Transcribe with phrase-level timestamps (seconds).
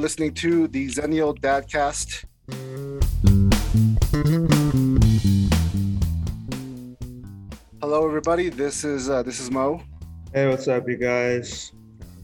[0.00, 2.24] You're listening to the Xennial Dadcast.
[7.82, 8.48] Hello, everybody.
[8.48, 9.82] This is uh, this is Mo.
[10.32, 11.72] Hey, what's up, you guys?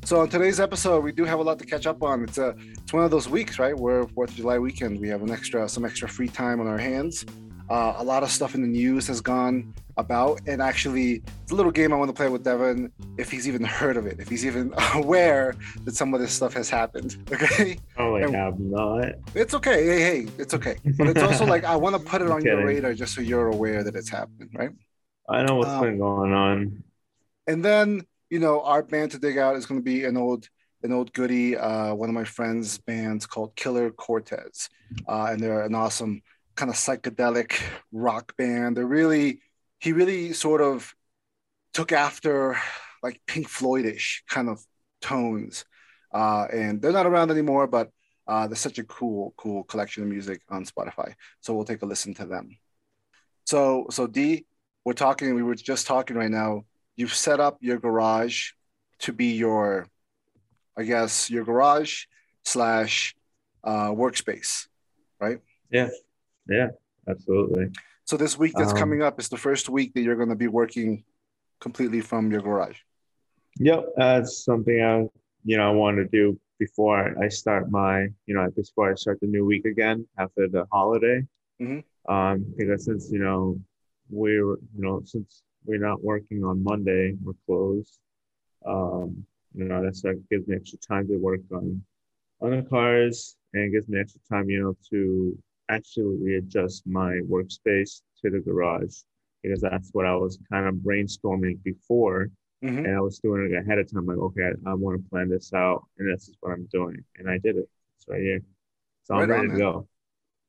[0.07, 2.25] So on today's episode, we do have a lot to catch up on.
[2.25, 5.21] It's a it's one of those weeks, right, where Fourth of July weekend we have
[5.21, 7.27] an extra some extra free time on our hands.
[7.69, 11.55] Uh, a lot of stuff in the news has gone about, and actually, it's a
[11.55, 12.93] little game I want to play with Devon.
[13.19, 16.53] If he's even heard of it, if he's even aware that some of this stuff
[16.55, 17.79] has happened, okay?
[17.97, 19.07] Oh, I And- have not.
[19.35, 19.85] It's okay.
[19.87, 20.77] Hey, hey, it's okay.
[20.99, 23.21] But it's also like I want to put it I'm on your radar just so
[23.21, 24.71] you're aware that it's happening, right?
[25.29, 26.83] I know what's Um, been going on.
[27.47, 30.49] And then, you know, our band to dig out is going to be an old,
[30.83, 31.57] an old goodie.
[31.57, 34.69] Uh, one of my friends' bands called Killer Cortez,
[35.09, 36.23] uh, and they're an awesome
[36.55, 37.61] kind of psychedelic
[37.93, 38.77] rock band.
[38.77, 39.41] They're really,
[39.87, 40.95] he really sort of
[41.73, 42.59] took after
[43.03, 44.61] like Pink Floydish kind of
[45.01, 45.65] tones,
[46.13, 47.91] uh, and they're not around anymore, but.
[48.29, 51.15] Uh, there's such a cool, cool collection of music on Spotify.
[51.41, 52.59] So we'll take a listen to them.
[53.45, 54.47] So, so D,
[54.85, 55.33] we're talking.
[55.37, 56.65] We were just talking right now
[56.97, 58.53] you've set up your garage
[58.99, 59.87] to be your
[60.77, 62.05] i guess your garage
[62.45, 63.15] slash
[63.65, 64.67] uh, workspace
[65.21, 65.89] right Yeah,
[66.49, 66.69] yeah,
[67.09, 67.71] absolutely.
[68.07, 70.43] So this week that's Um, coming up is the first week that you're going to
[70.47, 71.05] be working
[71.61, 72.81] completely from your garage
[73.59, 74.95] Yep, that's something I,
[75.49, 76.25] you know, I want to do
[76.59, 77.97] before I start my,
[78.27, 81.19] you know, before I start the new week again after the holiday.
[81.59, 81.81] Mhm.
[82.15, 83.41] Um, because since you know
[84.11, 87.99] we're, you know, since we're not working on Monday, we're closed.
[88.73, 89.27] Um,
[89.59, 91.67] you know, that's like gives me extra time to work on
[92.43, 93.17] on the cars
[93.55, 95.39] and gives me extra time, you know, to
[95.69, 98.97] actually readjust my workspace to the garage
[99.43, 102.31] because that's what I was kind of brainstorming before
[102.65, 102.85] Mhm.
[102.85, 104.07] and I was doing it ahead of time.
[104.07, 107.05] Like, okay, I, I want to plan this out, and this is what I'm doing,
[107.17, 107.69] and I did it.
[107.97, 108.41] It's right here.
[109.05, 109.89] So I'm Right on, ready to go.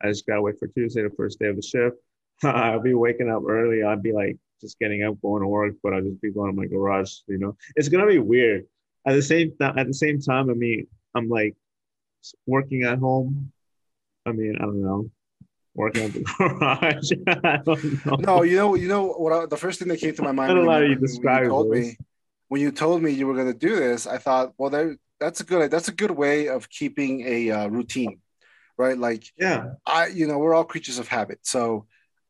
[0.01, 1.97] I just gotta wait for Tuesday, the first day of the shift.
[2.43, 3.83] I'll be waking up early.
[3.83, 6.55] I'll be like just getting up, going to work, but I'll just be going to
[6.55, 7.11] my garage.
[7.27, 8.65] You know, it's gonna be weird.
[9.05, 11.55] At the same time, at the same time, I mean, I'm like
[12.45, 13.51] working at home.
[14.25, 15.09] I mean, I don't know,
[15.77, 18.05] working at the garage.
[18.05, 18.15] Know.
[18.15, 20.65] no you know you know what I, the first thing that came to my mind
[20.65, 21.87] when, you, you told this.
[21.87, 21.97] me
[22.49, 25.39] when you told me you were going to do this i thought well there that's
[25.39, 28.19] a good that's a good way of keeping a uh, routine
[28.77, 31.39] right like Yeah, I, you know, we're all creatures of habit.
[31.43, 31.87] So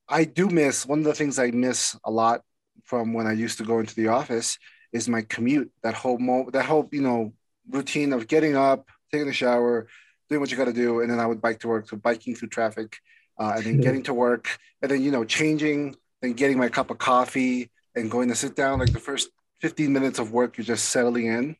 [0.08, 2.42] I do miss one of the things I miss a lot
[2.86, 4.58] from when I used to go into the office
[4.94, 5.72] is my commute.
[5.84, 7.34] That whole mo, that whole you know
[7.70, 9.88] routine of getting up, taking a shower,
[10.30, 11.90] doing what you got to do, and then I would bike to work.
[11.90, 12.98] So biking through traffic,
[13.40, 16.90] uh, and then getting to work, and then you know changing, then getting my cup
[16.90, 18.80] of coffee, and going to sit down.
[18.80, 19.30] Like the first
[19.62, 21.56] fifteen minutes of work, you're just settling in.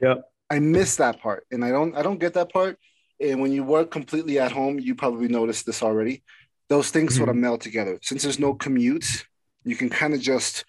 [0.00, 0.24] Yep.
[0.50, 2.78] I miss that part, and I don't I don't get that part.
[3.20, 6.22] And when you work completely at home, you probably noticed this already.
[6.68, 7.98] Those things sort of meld together.
[8.02, 9.26] Since there's no commute,
[9.64, 10.64] you can kind of just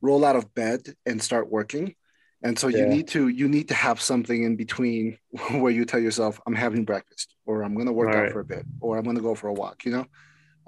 [0.00, 1.94] roll out of bed and start working.
[2.42, 5.18] And so you need to you need to have something in between
[5.52, 8.32] where you tell yourself, I'm having breakfast, or I'm gonna work out Right.
[8.32, 10.06] for a bit, or I'm gonna go for a walk, you know?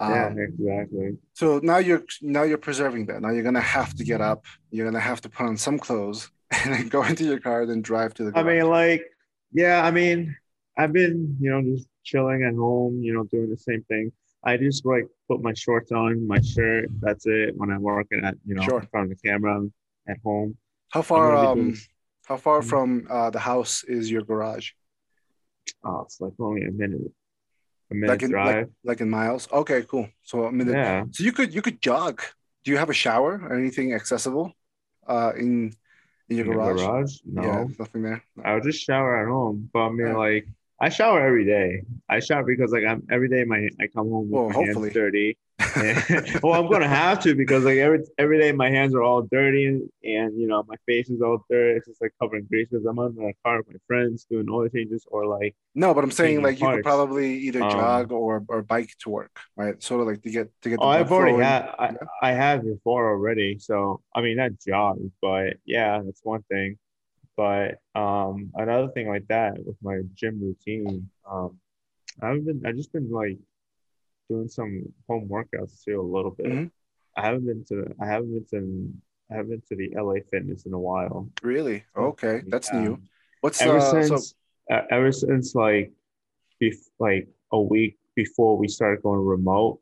[0.00, 1.16] yeah, Um, exactly.
[1.34, 3.22] so now you're now you're preserving that.
[3.22, 4.44] Now you're gonna have to get up.
[4.70, 6.30] You're gonna have to put on some clothes
[6.64, 8.38] and then go into your car, then drive to the.
[8.38, 9.04] I mean, like,
[9.52, 10.36] yeah, I mean,
[10.76, 14.12] I've been, you know, just chilling at home, you know, doing the same thing.
[14.44, 16.88] I just like put my shorts on, my shirt.
[17.00, 17.54] That's it.
[17.56, 18.80] When I'm working at, you know, Sure.
[18.80, 19.62] in front of the camera
[20.08, 20.56] at home.
[20.92, 21.76] How far I'm gonna be um
[22.26, 24.70] how far from uh, the house is your garage?
[25.84, 27.00] Oh, it's like only a minute,
[27.90, 28.68] a minute Like in drive.
[28.84, 29.48] like in miles?
[29.52, 30.08] Okay, cool.
[30.22, 30.74] So a minute.
[30.74, 31.04] yeah.
[31.10, 32.22] So you could you could jog.
[32.64, 34.52] Do you have a shower or anything accessible
[35.08, 35.74] uh in
[36.28, 36.80] in your In garage?
[36.80, 37.12] garage?
[37.24, 37.42] No.
[37.42, 38.22] Yeah, nothing there.
[38.44, 39.68] I would just shower at home.
[39.72, 40.16] But I mean, Yeah.
[40.16, 40.46] like,
[40.78, 41.82] I shower every day.
[42.08, 43.44] I shower because, like, I'm every day.
[43.44, 44.90] My I come home with Well, my hopefully.
[44.90, 45.38] hands dirty.
[46.42, 49.66] well, I'm gonna have to because like every every day my hands are all dirty
[49.66, 51.76] and, and you know my face is all dirty.
[51.78, 54.46] It's just like covered in grease because I'm on the car with my friends doing
[54.50, 58.12] oil changes or like No, but I'm saying like you could probably either Um, jog
[58.12, 59.80] or or bike to work, right?
[59.82, 61.96] Sort of like to get to get the oh I've already had I, Yeah.
[62.22, 63.58] I have before already.
[63.58, 66.78] So I mean not jog, but yeah, that's one thing.
[67.36, 71.58] But um another thing like that with my gym routine, um
[72.20, 73.38] I've been I just been like
[74.28, 76.46] doing some home workouts too a little bit.
[76.46, 76.70] Mhm.
[77.16, 78.92] I haven't been to I haven't been to
[79.30, 81.28] I haven't been to the LA Fitness in a while.
[81.42, 81.84] Really?
[81.96, 83.00] Okay, that's new.
[83.40, 84.08] What's Ever uh, since
[84.68, 85.92] so uh, ever since like
[86.62, 89.80] bef- like a week before we started going remote,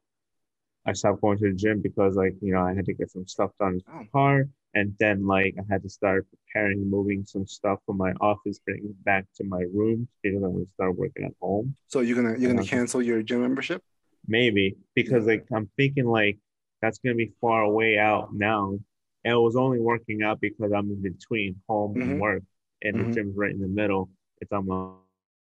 [0.86, 3.26] I stopped going to the gym because like you know I had to get some
[3.26, 3.98] stuff done in Oh.
[4.02, 4.48] the car.
[4.72, 8.90] and then like I had to start preparing, moving some stuff from my office, bringing
[8.90, 11.74] it back to my room because I'm gonna start working at home.
[11.88, 13.82] So you're gonna you're gonna cancel your gym membership?
[14.26, 16.38] Maybe because like I'm thinking like
[16.82, 18.78] that's gonna be far away out now.
[19.24, 22.02] And it was only working out because I'm in between home Mhm.
[22.02, 22.42] and work,
[22.82, 23.06] and Mhm.
[23.08, 24.10] the gym's right in the middle.
[24.40, 24.94] It's on my,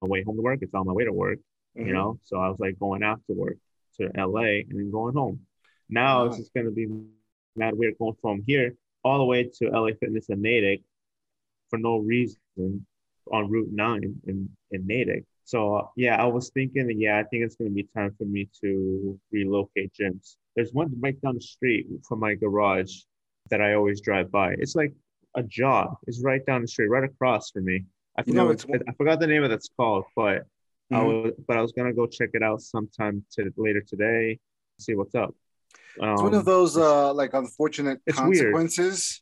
[0.01, 0.59] way home to work.
[0.61, 1.39] It's on my way to work.
[1.77, 1.87] Mhm.
[1.87, 3.57] You know, so I was like going after work
[3.97, 5.45] to LA and then going home.
[5.89, 6.87] Now it's just gonna be
[7.55, 10.81] mad weird going from here all the way to LA Fitness in Natick
[11.69, 12.39] for no reason
[13.31, 15.25] on Route 9 in, in Natick.
[15.43, 19.19] So yeah, I was thinking yeah, I think it's gonna be time for me to
[19.31, 20.35] relocate gyms.
[20.55, 22.93] There's one right down the street from my garage
[23.49, 24.53] that I always drive by.
[24.59, 24.93] It's like
[25.35, 25.95] a jog.
[26.07, 27.85] It's right down the street, right across from me.
[28.17, 30.45] I forgot know, it's- I forgot the name of that's called, but
[30.91, 31.23] I Mhm.
[31.23, 34.39] was but I was gonna go check it out sometime to later today,
[34.79, 35.35] see what's up.
[35.95, 38.15] It's one Um, of those uh like unfortunate weird.
[38.15, 39.21] consequences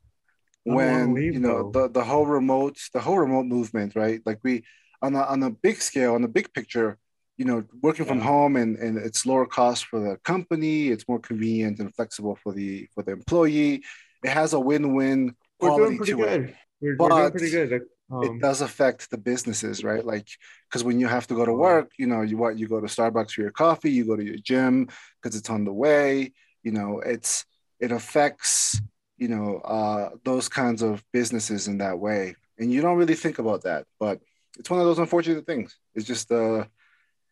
[0.68, 4.21] I when you know the, the whole remote the whole remote movement, right?
[4.25, 4.63] Like we
[5.01, 6.98] on a on a big scale, on the big picture,
[7.38, 11.19] you know, working from home and, and it's lower cost for the company, it's more
[11.19, 13.84] convenient and flexible for the for the employee.
[14.24, 16.38] It has a win-win we're quality doing pretty to it.
[16.38, 16.56] good.
[16.81, 17.81] We're, we're doing pretty good.
[18.12, 20.04] Um, it does affect the businesses, right?
[20.04, 20.28] Like,
[20.68, 22.88] because when you have to go to work, you know, you what you go to
[22.88, 24.90] Starbucks for your coffee, you go to your gym
[25.22, 26.34] because it's on the way.
[26.63, 27.45] You know, it's
[27.80, 28.81] it affects
[29.18, 33.40] you know uh, those kinds of businesses in that way, and you don't really think
[33.40, 34.19] about that, but
[34.60, 35.76] it's one of those unfortunate things.
[35.96, 36.66] It's just uh,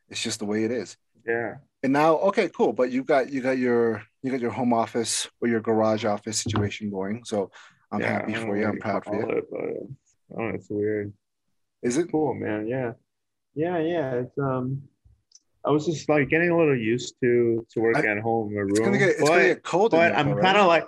[0.09, 0.97] it's just the way it is.
[1.25, 1.55] yeah.
[1.83, 2.73] And now, okay, cool.
[2.73, 6.39] But you got you got your you got your home office or your garage office
[6.39, 7.23] situation going.
[7.23, 7.51] So
[7.91, 8.65] I'm yeah, happy for you.
[8.65, 9.29] I'm proud for you.
[9.29, 11.13] It, but, oh, it's weird.
[11.83, 12.09] Is it?
[12.11, 12.67] Cool, man.
[12.67, 12.93] Yeah.
[13.53, 14.13] Yeah, yeah.
[14.15, 14.81] It's um
[15.63, 18.55] I was just like getting a little used to to work I- at home in
[18.55, 18.71] my room.
[18.71, 19.91] It's gonna get it's but, gonna get cold.
[19.91, 20.87] but I'm kind of like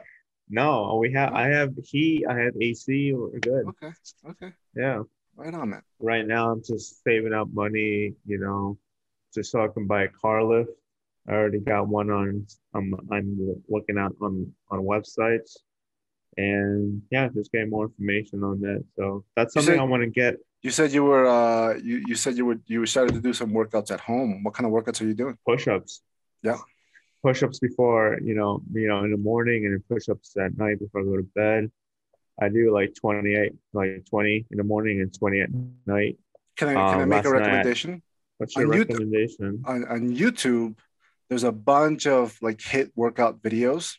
[0.50, 3.68] no, we have I have heat, I have AC, we're good.
[3.68, 3.92] okay.
[4.28, 4.54] Okay.
[4.76, 5.04] Yeah.
[5.40, 5.82] Right on, man.
[6.00, 8.78] Right now I'm just saving up money, you know,
[9.34, 10.72] just so I can buy a car lift.
[11.30, 12.46] I already got one on
[12.76, 15.52] I'm I'm looking at on on websites.
[16.36, 18.84] And yeah, just getting more information on that.
[18.98, 22.16] So that's something said- I want to get You said you were uh you, you
[22.16, 24.44] said you were you started to do some workouts at home.
[24.44, 25.38] What kind of workouts are you doing?
[25.46, 26.02] push-ups.
[26.44, 26.58] Yeah.
[27.24, 31.02] Push-ups before, you know, you know, in the morning and then push-ups at night before
[31.02, 31.72] I go to bed.
[32.42, 35.50] I do like 28, like 20 in the morning and 20 at
[35.86, 36.18] night.
[36.58, 38.02] Can I can Uh, I make a last night- recommendation?
[38.38, 39.62] What's your On YouTube- recommendation?
[39.66, 40.78] On on YouTube,
[41.30, 43.98] there's a bunch of like hit workout videos,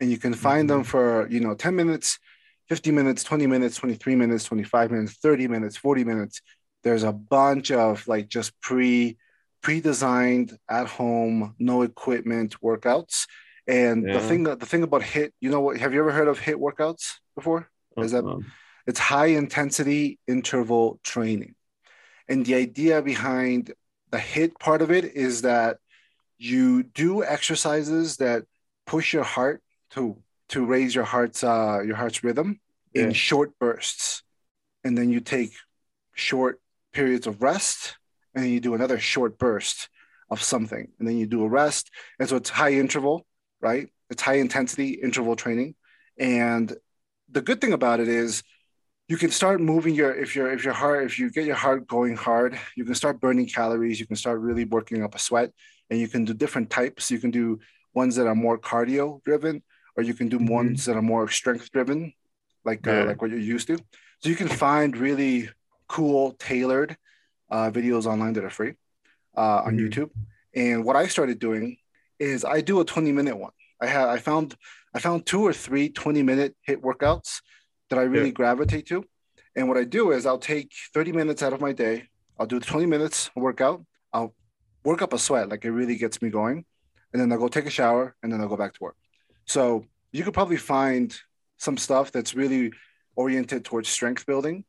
[0.00, 0.86] and you can find them Mhm.
[0.92, 2.18] for you know 10 minutes,
[2.68, 6.42] 50 minutes, 20 minutes, 23 minutes, 25 minutes, 30 minutes, 40 minutes.
[6.82, 9.16] There's a bunch of like just pre
[9.62, 13.26] pre-designed at home, no equipment workouts.
[13.66, 14.28] And the Yeah.
[14.28, 15.76] thing the thing about hit, you know what?
[15.78, 17.04] Have you ever heard of hit workouts
[17.34, 17.68] before?
[18.04, 18.40] Is that- Uh-uh.
[18.86, 21.54] it's high intensity interval training.
[22.28, 23.72] And the idea behind
[24.10, 25.78] the hit part of it is that
[26.38, 28.44] you do exercises that
[28.86, 32.60] push your heart to to raise your heart's uh your heart's rhythm
[32.94, 34.22] in short bursts.
[34.84, 35.52] And then you take
[36.14, 36.60] short
[36.92, 37.96] periods of rest
[38.34, 39.88] and then you do another short burst
[40.30, 41.90] of something and then you do a rest.
[42.18, 43.26] And so it's high interval,
[43.60, 43.88] right?
[44.10, 45.74] It's high intensity interval training.
[46.18, 46.72] And
[47.30, 48.42] the good thing about it is
[49.08, 51.86] you can start moving your if your if your heart if you get your heart
[51.86, 55.50] going hard you can start burning calories you can start really working up a sweat
[55.90, 57.58] and you can do different types you can do
[57.94, 59.62] ones that are more cardio driven
[59.96, 60.50] or you can do Mhm.
[60.50, 62.12] ones that are more strength driven
[62.64, 63.02] like Yeah.
[63.02, 63.76] uh, like what you're used to
[64.20, 65.50] so you can find really
[65.88, 66.96] cool tailored
[67.50, 68.74] uh, videos online that are free
[69.36, 69.80] uh, on Mhm.
[69.82, 70.10] youtube
[70.54, 71.76] and what i started doing
[72.18, 74.56] is i do a 20 minute one i have i found
[74.96, 77.30] i found two or three 20 minute hit workouts
[77.90, 78.40] that I really Yeah.
[78.42, 78.98] gravitate to.
[79.56, 81.96] And what I do is I'll take 30 minutes out of my day.
[82.38, 83.78] I'll do 20 minutes workout.
[84.12, 84.32] I'll
[84.84, 86.58] work up a sweat, like it really gets me going.
[87.12, 88.96] And then I'll go take a shower and then I'll go back to work.
[89.44, 89.62] So
[90.12, 91.08] you could probably find
[91.66, 92.72] some stuff that's really
[93.22, 94.64] oriented towards strength building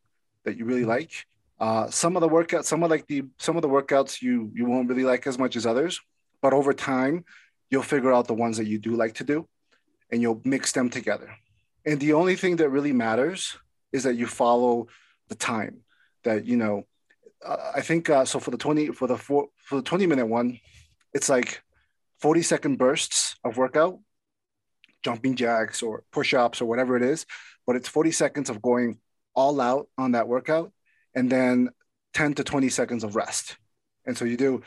[0.45, 1.11] that you really like.
[1.59, 4.65] Uh, some of the workouts, some of like the some of the workouts you you
[4.71, 5.93] won't really like as much as others,
[6.43, 7.15] but over time
[7.71, 9.37] you'll figure out the ones that you do like to do,
[10.11, 11.29] and you'll mix them together.
[11.85, 13.57] And the only thing that really matters
[13.91, 14.87] is that you follow
[15.29, 15.81] the time.
[16.23, 16.83] That you know,
[17.45, 20.27] uh, I think uh, so for the twenty for the four for the twenty minute
[20.27, 20.59] one,
[21.13, 21.61] it's like
[22.19, 23.99] forty second bursts of workout,
[25.03, 27.25] jumping jacks or push ups or whatever it is.
[27.65, 28.99] But it's forty seconds of going
[29.33, 30.71] all out on that workout,
[31.15, 31.69] and then
[32.13, 33.57] ten to twenty seconds of rest.
[34.05, 34.63] And so you do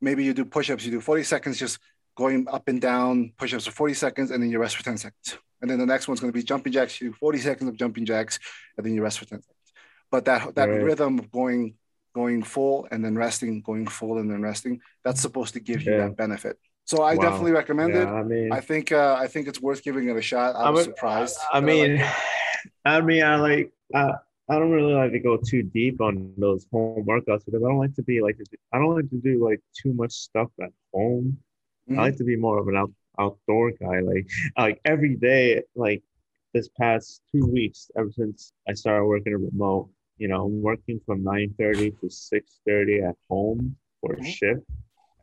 [0.00, 0.84] maybe you do push ups.
[0.84, 1.78] You do forty seconds just
[2.20, 4.98] going up and down push ups for forty seconds, and then you rest for ten
[4.98, 7.00] seconds and then the next one's going to be jumping jacks.
[7.00, 8.38] You do 40 seconds of jumping jacks,
[8.76, 9.72] and then you rest for 10 seconds.
[10.10, 10.82] But that that Right.
[10.82, 11.74] rhythm of going
[12.14, 15.94] going full and then resting, going full and then resting, that's supposed to give you
[15.96, 16.56] that benefit.
[16.86, 17.22] So I Wow.
[17.22, 18.08] definitely recommend Yeah, it.
[18.08, 20.56] I mean, I think uh, I think it's worth giving it a shot.
[20.56, 21.36] I I'm was a- surprised.
[21.52, 22.02] I that mean,
[22.84, 24.12] I mean, I like, I,
[24.48, 27.78] I don't really like to go too deep on those home workouts because I don't
[27.78, 28.36] like to be like,
[28.72, 31.38] I don't like to do like too much stuff at home.
[31.90, 31.98] It.
[31.98, 34.00] I like to be more of an out, outdoor guy.
[34.00, 36.02] Like, like every day, like
[36.54, 41.22] this past two weeks, ever since I started working remote, you know, I'm working from
[41.24, 44.24] 9:30 to 6:30 at home for a Mhm.
[44.26, 44.62] shift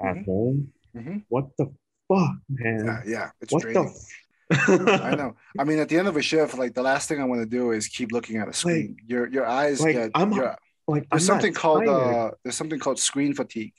[0.02, 0.26] at Mhm.
[0.26, 0.74] home.
[0.96, 1.24] Mhm.
[1.30, 1.66] What the
[2.08, 2.86] fuck, man?
[2.86, 3.84] yeah, yeah, it's what draining.
[3.84, 3.90] the?
[3.90, 5.36] F- I know.
[5.60, 7.46] I mean, at the end of a shift, like the last thing I want to
[7.60, 8.96] do is keep looking at a screen.
[9.06, 10.12] your your eyes like, get.
[10.16, 10.56] I'm- your-
[10.88, 13.74] Like, I'm there's something called uh, there's something called screen fatigue,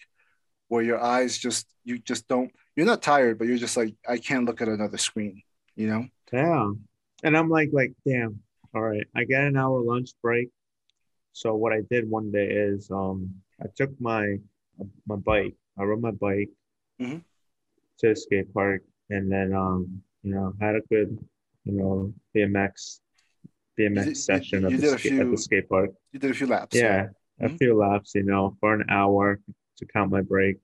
[0.68, 2.52] where your eyes just you just don't.
[2.78, 5.42] You're not tired, but you're just like I can't look at another screen.
[5.74, 6.06] You know.
[6.32, 6.70] Yeah.
[7.24, 8.38] And I'm like, like, damn.
[8.72, 9.04] All right.
[9.16, 10.50] I get an hour lunch break.
[11.32, 14.36] So what I did one day is um I took my
[15.08, 15.56] my bike.
[15.76, 16.50] I rode my bike
[17.02, 17.24] Mhm.
[17.98, 21.18] to the skate park and then um, you know, had a good,
[21.64, 23.00] you know, BMX
[23.76, 25.90] BMX You session you at, the a ska- at the skate park.
[26.12, 26.76] You did a few laps.
[26.76, 27.08] Yeah.
[27.40, 27.58] A Mhm.
[27.58, 29.40] few laps, you know, for an hour
[29.78, 30.58] to count my break.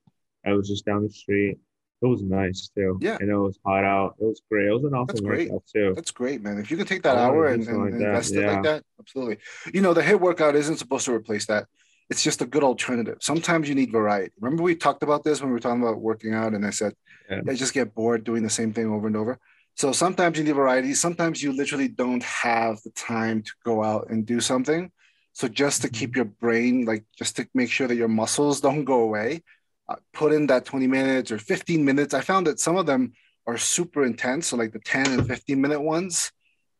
[0.46, 1.58] I was just down the street.
[2.04, 2.98] It was nice too.
[3.00, 3.16] Yeah.
[3.20, 4.14] And it was hot out.
[4.20, 4.66] It was great.
[4.68, 5.50] It was an awesome That's great.
[5.50, 5.92] workout too.
[5.94, 6.58] That's great, man.
[6.58, 9.38] If you can take that hour and, and like that, invest it like that, absolutely.
[9.72, 11.66] You know, the hit workout isn't supposed to replace that.
[12.10, 13.18] It's just a good alternative.
[13.20, 14.30] Sometimes you need variety.
[14.38, 16.92] Remember, we talked about this when we were talking about working out, and I said,
[17.30, 17.40] Yeah.
[17.48, 19.38] I just get bored doing the same thing over and over.
[19.76, 20.92] So sometimes you need variety.
[20.94, 24.92] Sometimes you literally don't have the time to go out and do something.
[25.32, 25.98] So just to Mm-hmm.
[25.98, 29.42] keep your brain, like just to make sure that your muscles don't go away,
[29.88, 32.14] uh, put in that 20 minutes or 15 minutes.
[32.14, 33.12] I found that some of them
[33.46, 34.48] are super intense.
[34.48, 36.32] So like the 10 and 15 minute ones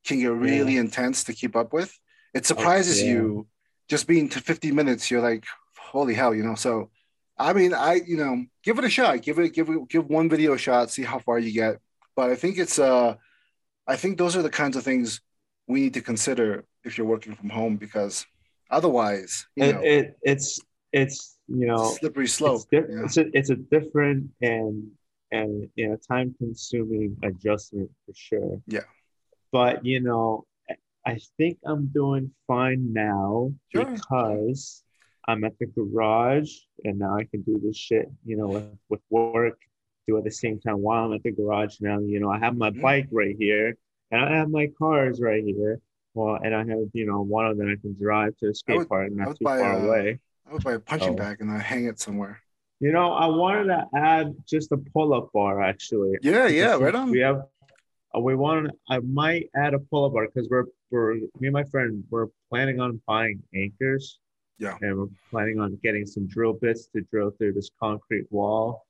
[0.06, 1.98] can get really intense to keep up with.
[2.32, 3.12] It surprises yeah.
[3.12, 3.46] you
[3.88, 5.10] just being to 50 minutes.
[5.10, 5.44] You're like,
[5.76, 6.54] holy hell, you know?
[6.54, 6.90] So,
[7.38, 10.28] I mean, I, you know, give it a shot, give it, give it, give one
[10.28, 11.78] video a shot, see how far you get.
[12.16, 13.16] But I think it's, uh,
[13.86, 15.20] I think those are the kinds of things
[15.66, 18.26] we need to consider if you're working from home because
[18.70, 20.60] otherwise, you know, it, it it's
[20.92, 22.62] it's you know slippery slope.
[22.70, 23.04] it's, you know?
[23.04, 24.90] it's a it's a different and
[25.30, 28.60] and you know time consuming adjustment for sure.
[28.66, 28.80] Yeah.
[29.52, 30.44] But you know,
[31.06, 33.84] I- think I'm doing fine now Sure.
[33.84, 34.82] because
[35.28, 36.50] I'm at the garage
[36.84, 39.58] and now I can do this shit, you know, with, with work,
[40.06, 41.98] do at the same time while I'm at the garage now.
[42.00, 42.80] You know, I have my Mhm.
[42.82, 43.76] bike right here
[44.10, 45.80] and I have my cars right here.
[46.14, 48.88] Well, and I have, you know, one of them I can drive to the skate
[48.88, 50.20] park I not too far away.
[50.48, 51.14] I would buy a punching Oh.
[51.14, 52.40] bag and I hang it somewhere.
[52.80, 56.18] You know, I wanted to add just a pull-up bar actually.
[56.22, 57.10] Yeah, yeah, right on.
[57.10, 57.46] We have,
[58.14, 58.70] uh, we want.
[58.90, 62.80] I might add a pull-up bar because we're we're me and my friend we're planning
[62.80, 64.20] on buying anchors.
[64.58, 64.76] Yeah.
[64.82, 68.86] And we're planning on getting some drill bits to drill through this concrete wall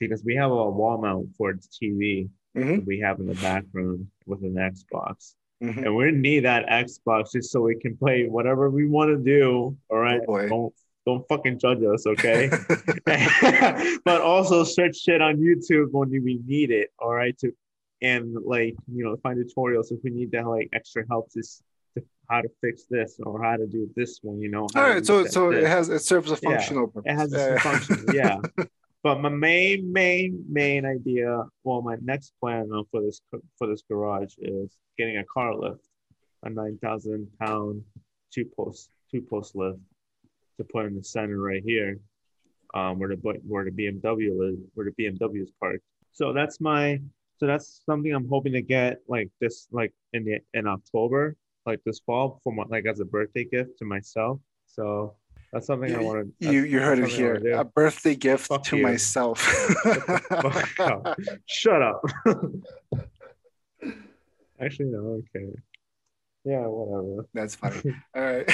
[0.00, 3.34] because we have a wall mount for the TV Mhm, that we have in the
[3.34, 5.34] back room with an Xbox.
[5.62, 5.84] mhm.
[5.84, 9.76] And we need that Xbox just so we can play whatever we want to do.
[9.90, 10.20] All right.
[10.22, 10.48] Oh, boy.
[10.48, 10.74] Don't
[11.06, 12.50] don't fucking judge us, okay?
[14.04, 17.36] but also search shit on YouTube when we need it, all right?
[17.38, 17.52] To
[18.02, 21.42] and like you know find tutorials if we need to like extra help to,
[21.96, 24.68] to how to fix this or how to do this one, you know.
[24.74, 27.10] All right, All to right, so so it has it serves a Yeah, functional purpose.
[27.10, 27.58] it has Yeah, yeah.
[27.58, 28.36] function, yeah.
[29.02, 33.20] But my main, main, main idea, well, my next plan for this
[33.58, 35.86] for this garage is getting a car lift,
[36.42, 37.82] a nine thousand pound
[38.32, 39.78] two post two post lift
[40.58, 41.98] to put in the center right here,
[42.74, 45.82] um, where the where the BMW is, where the BMW is parked.
[46.12, 47.00] So that's my
[47.36, 51.80] so that's something I'm hoping to get like this like in the in October, like
[51.84, 54.38] this fall for my like as a birthday gift to myself.
[54.66, 55.14] So
[55.52, 56.46] that's something I want to.
[56.52, 57.40] you, you heard it here.
[57.54, 58.82] A birthday gift Fuck to you.
[58.82, 59.46] myself.
[60.80, 61.16] Up.
[61.46, 62.02] Shut up.
[64.60, 65.22] Actually, no.
[65.36, 65.52] Okay.
[66.44, 66.66] Yeah.
[66.66, 67.26] Whatever.
[67.34, 67.82] That's funny.
[68.14, 68.48] All right.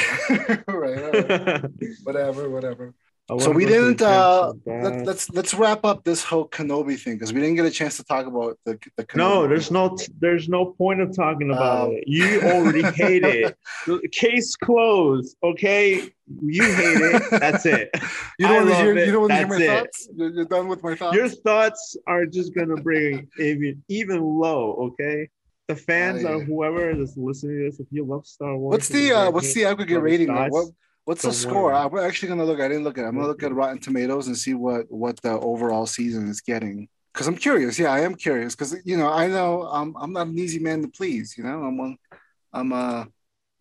[0.69, 1.03] all right.
[1.03, 1.65] All right.
[2.05, 2.49] Whatever.
[2.49, 2.95] Whatever.
[3.39, 4.03] So we go to the didn't.
[4.03, 7.71] Uh, let, let's let's wrap up this whole Kenobi thing because we didn't get a
[7.71, 9.17] chance to talk about the the Kenobi.
[9.19, 12.05] No, there's no there's no point of talking about Um, it.
[12.09, 13.57] You already hate it.
[14.11, 15.37] Case closed.
[15.45, 16.11] Okay,
[16.43, 17.23] you hate it.
[17.31, 17.91] That's it.
[18.41, 18.99] You don't want to hear.
[18.99, 19.67] You don't want to hear my it.
[19.69, 20.09] thoughts.
[20.17, 21.17] You're, you're done with my thoughts.
[21.17, 24.91] Your thoughts are just gonna bring even even low.
[24.91, 25.29] Okay,
[25.75, 26.45] the fans Oh, or yeah.
[26.49, 29.65] what's is listening to this, if you love Star Wars, What's the uh, what's the
[29.65, 30.29] aggregate rating?
[30.29, 30.67] thoughts, What
[31.05, 31.73] what's the score?
[31.73, 32.61] I, we're actually gonna look.
[32.61, 33.05] I didn't look at.
[33.05, 33.09] it.
[33.09, 36.89] I'm gonna look at Rotten Tomatoes and see what what the overall season is getting.
[37.13, 37.79] because I'm curious.
[37.79, 40.83] Yeah, I am curious because you know I know I'm I'm not an easy man
[40.83, 41.35] to please.
[41.37, 41.97] You know, I'm one,
[42.53, 43.05] I'm uh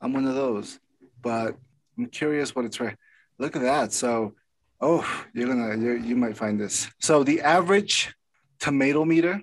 [0.02, 0.80] I'm one of those,
[1.22, 1.56] but
[1.98, 2.80] I'm curious what it's.
[2.80, 2.96] Re-
[3.42, 3.94] Look at that.
[3.94, 4.34] So,
[4.82, 6.90] oh, you're gonna you you might find this.
[7.00, 8.14] So the average
[8.60, 9.42] tomato meter,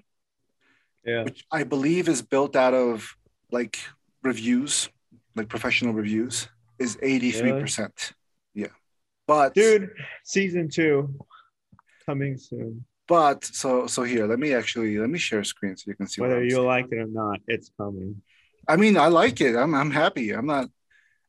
[1.07, 1.23] Yeah.
[1.23, 3.17] which I believe is built out of
[3.53, 3.79] like
[4.23, 4.89] reviews,
[5.37, 6.49] like professional reviews,
[6.79, 8.13] is 83%.
[8.55, 8.67] Yeah.
[9.27, 9.91] But Dude,
[10.25, 11.15] season two
[12.05, 12.85] coming soon.
[13.09, 16.07] but so so here, let me actually let me share a screen so you can
[16.07, 16.67] see Whether I'm you saying.
[16.67, 18.23] like it or not, it's coming.
[18.69, 19.55] I mean, I like it.
[19.57, 20.31] I'm I'm happy.
[20.33, 20.69] I'm not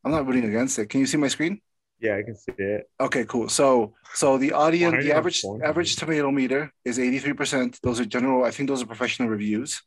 [0.04, 0.88] I'm not rooting against it.
[0.90, 1.62] Can you see my screen?
[2.00, 2.90] Yeah, I can see it.
[3.00, 3.50] Okay, cool.
[3.50, 7.80] So so the audience, the average average tomato meter is 83%.
[7.82, 9.82] Those are general, I think those are professional reviews.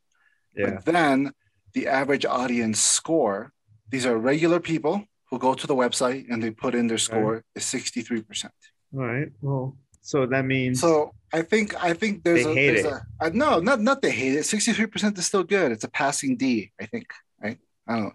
[0.55, 0.71] Yeah.
[0.71, 1.31] But then
[1.73, 3.53] the average audience score,
[3.89, 7.43] these are regular people who go to the website and they put in their score
[7.55, 8.49] is 63%.
[8.93, 9.29] All right.
[9.41, 13.01] Well, so that means So I think I think there's They a, hate there's it.
[13.21, 14.43] a I, no not not they hate it.
[14.43, 15.71] 63% is still good.
[15.71, 17.07] It's a passing D, I think.
[17.41, 17.57] Right?
[17.87, 18.13] I don't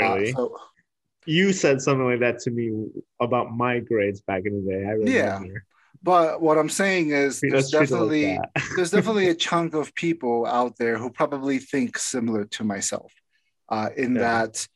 [0.00, 0.06] know.
[0.06, 0.56] Uh, so
[1.26, 2.86] you said something like that to me
[3.20, 4.84] about my grades back in the day.
[4.84, 5.10] I remember.
[5.10, 5.40] Yeah.
[6.02, 8.38] but what I'm saying is there's it like definitely
[8.76, 13.12] there's definitely a chunk of people out there who probably think similar to myself
[13.68, 14.20] uh, in Yeah.
[14.22, 14.66] that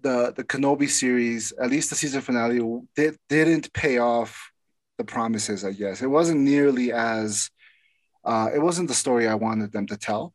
[0.00, 2.60] the the Kenobi series, at least the season finale,
[2.96, 4.50] did, didn't pay off
[4.98, 5.64] the promises.
[5.64, 7.50] I guess it wasn't nearly as
[8.24, 10.32] uh, it wasn't the story I wanted them to tell,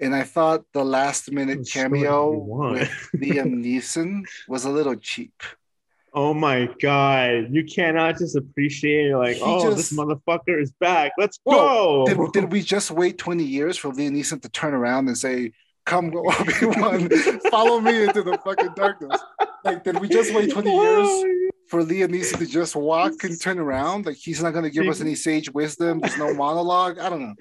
[0.00, 5.42] and I thought the last minute cameo with Liam Neeson was a little cheap.
[6.14, 7.48] Oh my god!
[7.50, 11.12] You cannot just appreciate it like, He oh, this motherfucker is back.
[11.18, 12.26] Let's Whoa, go.
[12.26, 15.52] Did, did we just wait 20 years for Liam Neeson to turn around and say,
[15.84, 17.08] Come, Obi-Wan,
[17.50, 19.20] follow me into the fucking darkness?
[19.64, 21.08] Like, did we just wait 20 years
[21.68, 24.06] for Liam Neeson to just walk and turn around?
[24.06, 26.00] Like, he's not going to give us any sage wisdom.
[26.00, 26.98] There's no monologue.
[26.98, 27.34] I don't know.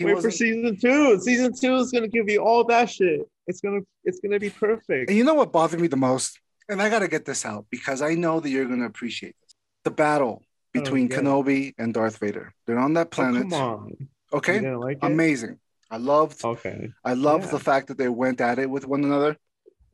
[0.00, 1.20] He Wait for season two.
[1.20, 3.20] Season two is gonna give you all that shit.
[3.46, 5.10] It's gonna, it's gonna be perfect.
[5.10, 6.40] And you know what bothered me the most?
[6.70, 9.34] And I got to get this out because I know that you're going to appreciate
[9.42, 9.56] this.
[9.82, 11.18] The battle oh, between yeah.
[11.18, 12.54] Kenobi and Darth Vader.
[12.64, 13.42] They're on that Oh, planet.
[13.42, 14.08] come on.
[14.32, 14.60] Okay.
[14.76, 14.98] like?
[15.02, 15.58] Amazing.
[15.90, 16.90] I loved Okay.
[17.04, 17.50] I love Yeah.
[17.50, 19.36] the fact that they went at it with one another,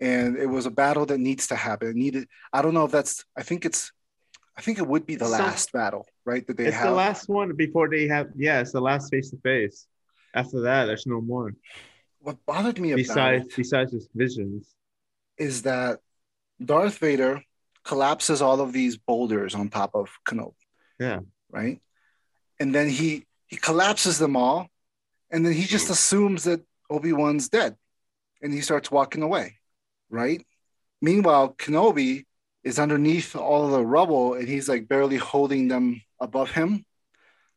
[0.00, 1.88] and it was a battle that needs to happen.
[1.88, 2.28] It needed.
[2.52, 3.24] I don't know if that's.
[3.34, 3.90] I think it's.
[4.58, 6.46] I think it would be the So- last battle, right?
[6.46, 6.88] That they it's have.
[6.88, 8.28] the last one before they have.
[8.36, 9.86] Yeah, it's the last face to face.
[10.36, 11.52] After that, there's no more.
[12.20, 14.74] what bothered me about Besides, besides just visions.
[15.38, 16.00] is that
[16.64, 17.42] Darth Vader
[17.84, 20.54] collapses all of these boulders on top of Kenobi.
[20.98, 21.20] Yeah.
[21.50, 21.80] Right.
[22.60, 24.68] And then he he collapses them all,
[25.30, 27.76] and then he just assumes that Obi Wan's dead,
[28.42, 29.46] and he starts walking away.
[30.10, 30.44] Right.
[31.00, 32.24] Meanwhile, Kenobi
[32.64, 36.84] is underneath all of the rubble, and he's like barely holding them above him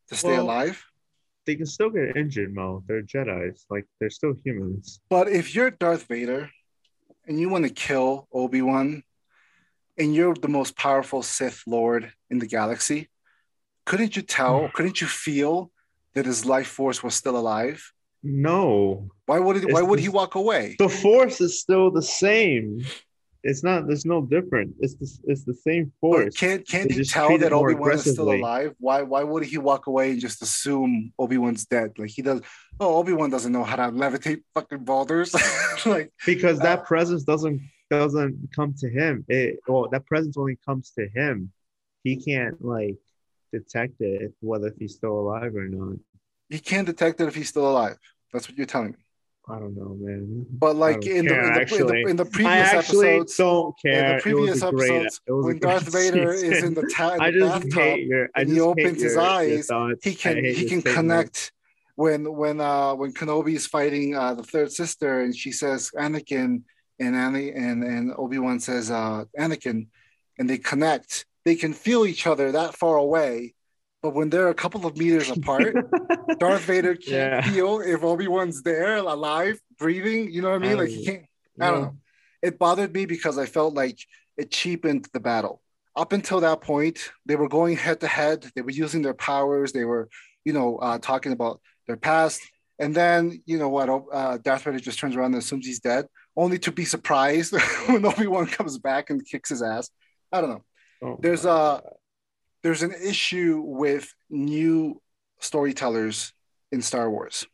[0.10, 0.86] to stay Well- alive.
[1.46, 2.84] They can still get injured, Mo.
[2.88, 3.66] They're Jedi's.
[3.70, 5.00] Like they're still humans.
[5.10, 6.50] But if you're Darth Vader
[7.28, 9.04] and you want to kill Obi Wan,
[9.98, 13.10] and you're the most powerful Sith Lord in the galaxy,
[13.86, 14.68] couldn't you tell?
[14.68, 14.72] Hmm.
[14.74, 15.72] couldn't you feel
[16.14, 17.92] that his life force was still alive?
[18.22, 20.76] No, Why would it, why would he walk away?
[20.78, 22.82] the Force is still the same.
[23.44, 23.88] It's not.
[23.88, 24.76] There's no different.
[24.80, 26.36] It's the, it's the same But Force.
[26.36, 28.76] can't can't They you tell that Obi Wan is still alive?
[28.80, 31.98] Why why would he walk away and just assume Obi Wan's dead?
[31.98, 32.42] Like he does.
[32.82, 35.34] Oh, Obi Wan doesn't know how to levitate fucking boulders.
[35.86, 39.26] like because Uh, that presence doesn't doesn't come to him.
[39.30, 41.52] It well, that presence only comes to him.
[42.04, 42.98] He can't like
[43.54, 45.98] detect it whether he's still alive or not.
[46.50, 47.98] he can't detect it if he's still alive.
[48.34, 48.98] That's what you're telling me.
[49.50, 50.46] I don't know, man.
[50.52, 53.76] But like in the, in, the, in, the, in the I previous actually episodes, don't
[53.82, 54.16] care.
[54.16, 57.22] the previous great, episodes, it was a when Darth Vader is in the, ta- in
[57.22, 58.30] I the bathtub, your.
[58.36, 59.70] I and just he opens his your- eyes,
[60.04, 61.52] he can he can connect
[61.96, 66.62] when when uh when Kenobi is fighting uh the third sister and she says Anakin
[67.00, 69.88] and Annie and and Obi Wan says uh Anakin,
[70.38, 71.26] and they connect.
[71.46, 73.56] They can feel each other that far away,
[74.02, 75.76] but when they're a couple of meters apart,
[76.40, 77.42] Darth Vader can't Yeah.
[77.42, 80.32] feel if Obi Wan's there, alive, breathing.
[80.32, 80.78] You know what I mean?
[80.78, 81.26] Like he can't.
[81.60, 81.96] I don't know.
[82.42, 84.00] It bothered me because I felt like
[84.38, 85.62] it cheapened the battle.
[85.96, 88.50] Up until that point, they were going head to head.
[88.56, 89.74] They were using their powers.
[89.74, 90.08] They were,
[90.46, 92.40] you know, uh, talking about their past.
[92.78, 93.90] And then, you know what?
[93.90, 96.06] Uh, Darth Vader just turns around and assumes he's dead,
[96.38, 97.54] only to be surprised
[97.88, 99.90] when Obi Wan comes back and kicks his ass.
[100.32, 100.64] I don't know.
[101.02, 101.82] Oh, There's a.
[102.64, 105.02] there's an issue with new
[105.40, 106.34] storytellers
[106.72, 107.48] in Star Wars.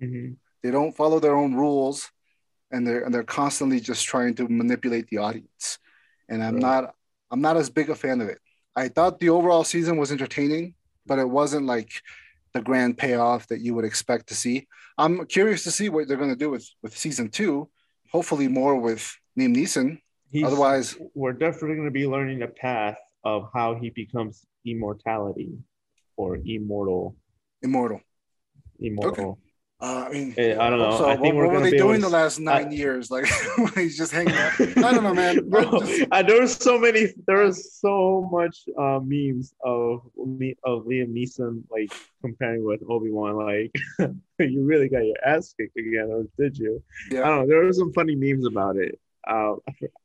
[0.00, 0.36] Mhm.
[0.62, 2.10] They don't follow their own rules,
[2.70, 5.78] and they're and they're constantly just trying to manipulate the audience.
[6.28, 6.62] And I'm Right.
[6.62, 6.94] not
[7.30, 8.38] I'm not as big a fan of it.
[8.76, 10.74] I thought the overall season was entertaining,
[11.06, 12.00] but it wasn't like
[12.52, 14.68] the grand payoff that you would expect to see.
[14.96, 17.68] I'm curious to see what they're going to do with with season two.
[18.10, 19.02] Hopefully, more with
[19.36, 20.00] Liam Neeson.
[20.30, 25.58] He's, Otherwise, we're definitely going to be learning a path of how he becomes immortality
[26.16, 27.16] or immortal.
[27.62, 28.00] immortal.
[28.78, 29.38] Immortal.
[29.80, 30.96] Uh, I mean, Eh, I don't know.
[30.96, 33.10] So I think what, we're what were they be doing to the last nine years?
[33.10, 33.26] Like
[33.74, 34.52] he's just hanging out.
[34.60, 35.48] I don't know, man.
[35.50, 37.12] Bro, I just- uh, there was so many.
[37.26, 43.10] There was so much uh, memes of me of Liam Neeson like comparing with Obi
[43.10, 43.34] Wan.
[43.36, 43.74] Like,
[44.38, 46.82] you really got your ass kicked again, or did you?
[47.10, 47.22] Yeah.
[47.22, 47.46] I don't know.
[47.48, 48.98] There were some funny memes about it.
[49.26, 49.54] Uh,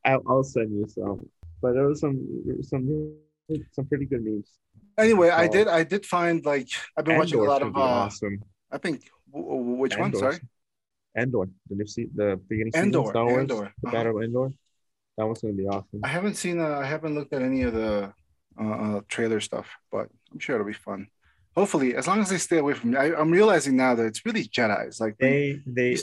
[0.04, 1.30] I'll, I'll send you some.
[1.62, 2.18] But there was some
[2.62, 3.16] some
[3.72, 4.50] some pretty good memes.
[4.98, 5.68] Anyway, I did.
[5.68, 7.76] I did find like I've been watching a lot of.
[7.76, 8.42] Uh, awesome.
[8.72, 10.14] I think which one?
[10.14, 10.38] Sorry,
[11.16, 11.46] Andor.
[11.70, 13.10] The new se- the beginning season of Andor.
[13.10, 13.40] Star Wars.
[13.42, 13.56] Andor.
[13.82, 13.92] The Uh-huh.
[13.92, 14.50] Battle of Andor.
[15.18, 16.00] That one's gonna be awesome.
[16.04, 16.60] I haven't seen.
[16.60, 18.14] Uh, I haven't looked at any of the
[18.60, 21.08] uh, uh, trailer stuff, but I'm sure it'll be fun.
[21.56, 22.96] Hopefully, as long as they stay away from.
[22.96, 25.00] I, I'm realizing now that it's really Jedi's.
[25.00, 25.98] Like They they,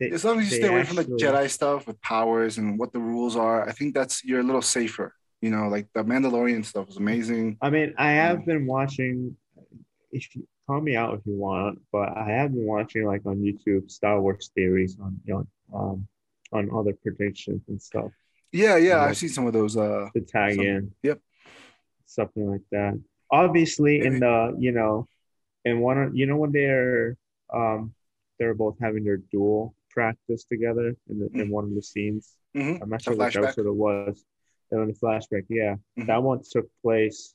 [0.00, 2.92] they as long as you stay away from the Jedi stuff with powers and what
[2.92, 5.14] the rules are, I think that's you're a little safer.
[5.40, 7.58] You know, like the Mandalorian stuff is amazing.
[7.60, 8.44] I mean, I have Yeah.
[8.46, 9.36] been watching.
[10.12, 13.36] If you call me out if you want, but I have been watching like on
[13.38, 15.46] YouTube Star Wars theories on you know
[15.78, 16.08] um
[16.52, 18.10] on other predictions and stuff
[18.52, 19.00] Yeah, yeah, Yeah.
[19.02, 19.76] I've seen some of those.
[19.76, 20.92] Uh, to tag Some- in.
[21.02, 21.18] yep.
[22.06, 22.94] Something like that.
[23.30, 25.08] Obviously, in the you know,
[25.64, 27.16] in one you know when they're
[27.52, 27.92] um
[28.38, 32.34] they're both having their duel practice together in the, in one of the scenes.
[32.54, 34.24] mhm, I'm not sure which episode it was.
[34.70, 36.06] And in the flashback, yeah, Mhm.
[36.06, 37.34] that one took place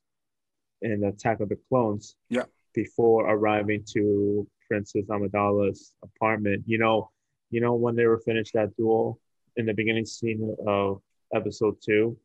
[0.81, 2.15] in Attack of the Clones.
[2.29, 2.45] Yeah.
[2.73, 7.09] Before arriving to Princess Amidala's apartment, you know,
[7.49, 9.19] you know when they were finished that duel
[9.57, 11.01] in the beginning scene of
[11.33, 12.17] episode two,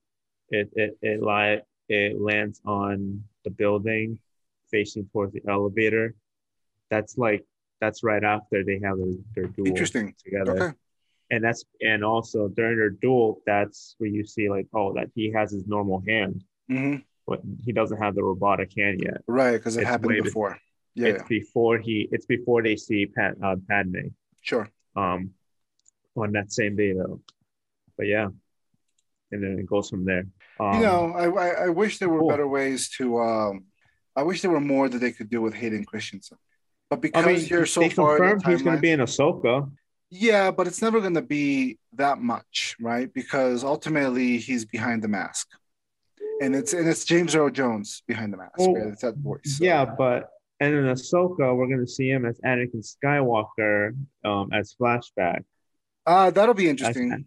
[0.50, 4.18] it it it li- it lands on the building
[4.70, 6.14] facing towards the elevator.
[6.90, 7.44] That's like
[7.84, 10.06] that's right after they have their, their duel Interesting.
[10.24, 10.72] together Okay.
[11.32, 15.24] and that's and also during their duel that's where you see like oh that he
[15.38, 16.34] has his normal hand
[16.68, 20.20] hmm but he doesn't have the robotic hand yet Right, because it It's happened be-
[20.30, 20.52] before.
[20.94, 24.04] Yeah, it's yeah, before he it's before they see Pat, uh, Padme
[24.48, 24.66] sure.
[25.02, 25.20] um
[26.22, 27.20] on that same day though
[27.96, 28.28] but yeah
[29.32, 30.24] and then it goes from there
[30.60, 32.32] um, you know, I, I I wish there were cool.
[32.34, 33.04] better ways to.
[33.28, 33.54] Um,
[34.20, 36.38] I wish there were more that they could do with Hayden Christensen,
[36.90, 38.14] but because I mean, you're so they far.
[38.18, 39.70] the confirmed he's going to be in Ahsoka.
[40.10, 43.12] Yeah, but it's never going to be that much, right?
[43.12, 45.48] Because ultimately he's behind the mask,
[46.40, 48.58] and it's and it's James Earl Jones behind the mask.
[48.58, 48.86] Well, right?
[48.88, 49.40] It's that voice.
[49.58, 50.28] so- Yeah, but
[50.60, 55.42] and in Ahsoka, we're going to see him as Anakin Skywalker um, as flashback.
[56.06, 57.26] uh, that'll be interesting.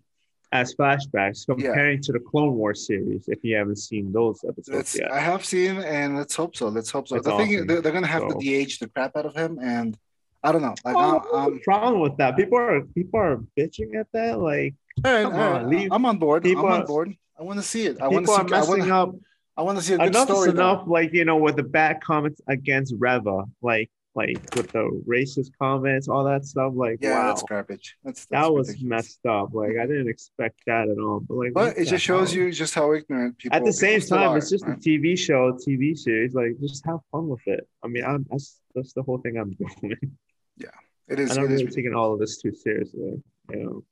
[0.52, 3.28] As flashbacks comparing to the Clone Wars series.
[3.28, 6.70] If you haven't seen those episodes yet, I have seen, and let's hope so.
[6.70, 7.18] Let's hope so.
[7.18, 9.26] It's the thing is, they're, they're going to have So- to de-age the crap out
[9.26, 9.98] of him, and
[10.44, 10.76] I don't know.
[10.86, 12.38] Like, oh, I'm, I'm, with that?
[12.38, 14.40] People are people are bitching at that.
[14.40, 16.46] Like right, come right, on, leave- I'm on board.
[16.46, 17.14] I'm people on board.
[17.40, 18.02] I want to see it.
[18.02, 18.54] I want to are see.
[18.56, 19.16] I wanna, up.
[19.58, 20.50] I want to see a good Enough story.
[20.50, 20.72] is though.
[20.72, 20.88] enough.
[20.88, 26.08] Like you know, with the bad comments against Reva, like like with the racist comments,
[26.10, 26.74] all that stuff.
[26.76, 27.96] Like Yeah, wow, that's garbage.
[28.04, 28.90] That's, that's that was ridiculous.
[28.90, 29.54] messed up.
[29.54, 31.20] Like I didn't expect that at all.
[31.22, 32.42] But like, But it just shows hell?
[32.44, 33.56] you just how ignorant people.
[33.56, 33.60] Are.
[33.60, 34.78] At the same time, are, it's just right?
[34.78, 36.34] a TV show, TV series.
[36.34, 37.68] Like, just have fun with it.
[37.84, 39.52] I mean, I'm, that's that's the whole thing I'm
[39.82, 40.18] doing.
[40.58, 40.70] Yeah,
[41.08, 41.32] it is.
[41.38, 41.62] I'm not It is.
[41.64, 43.22] really taking all of this too seriously.
[43.52, 43.84] You know,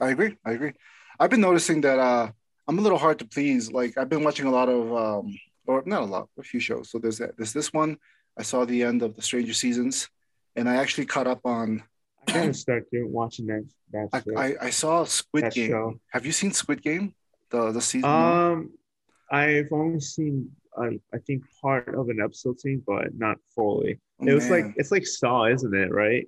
[0.00, 0.36] I agree.
[0.44, 0.72] I agree.
[1.20, 2.30] I've been noticing that uh,
[2.66, 3.70] I'm a little hard to please.
[3.70, 6.90] Like I've been watching a lot of, um, or not a lot, a few shows.
[6.90, 7.36] So there's that.
[7.36, 7.98] There's this one.
[8.40, 10.08] I saw the end of the Stranger Seasons,
[10.56, 11.82] and I actually caught up on.
[12.26, 13.64] I gotta start doing watching that.
[13.92, 14.44] That I.
[14.46, 15.70] I, I saw Squid That Game.
[15.70, 16.00] show.
[16.14, 17.14] Have you seen Squid Game?
[17.50, 18.08] The the season.
[18.08, 18.70] um,
[19.30, 24.00] I've only seen I, I think part of an episode scene, but not fully.
[24.20, 25.92] Oh, it was like it's like Saw, isn't it?
[25.92, 26.26] Right?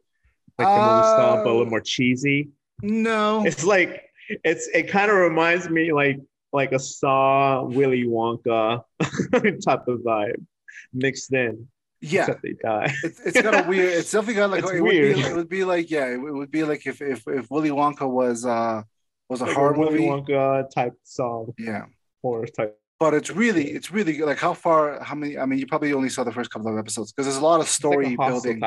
[0.59, 2.51] Like the movie Saw, but a Uh, little more cheesy.
[2.83, 3.47] no.
[3.47, 6.19] It's like it's it kind of reminds me like
[6.53, 8.83] like a Saw Willy Wonka
[9.65, 10.45] type of vibe
[10.93, 11.69] mixed in.
[12.03, 12.23] Yeah.
[12.23, 12.93] Except they die.
[13.05, 13.93] It's, it's got a weird.
[13.95, 15.17] It's definitely got like It's it weird.
[15.17, 15.29] would be.
[15.31, 16.07] It would be like yeah.
[16.13, 18.83] It would be like if if if Willy Wonka was uh
[19.29, 20.33] was a Like horror Willy movie.
[20.33, 21.85] Wonka type song Yeah.
[22.23, 22.77] horror type.
[23.01, 24.27] but it's really it's really good.
[24.27, 26.77] like how far how many i mean you probably only saw the first couple of
[26.79, 28.61] episodes because there's a lot of It's like story building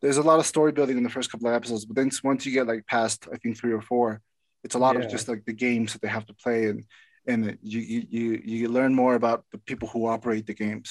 [0.00, 2.44] there's a lot of story building in the first couple of episodes but then once
[2.46, 4.20] you get like past i think three or four
[4.64, 5.02] it's a lot Yeah.
[5.04, 6.84] of just like the games that they have to play and
[7.30, 10.88] and you you you, you learn more about the people who operate the games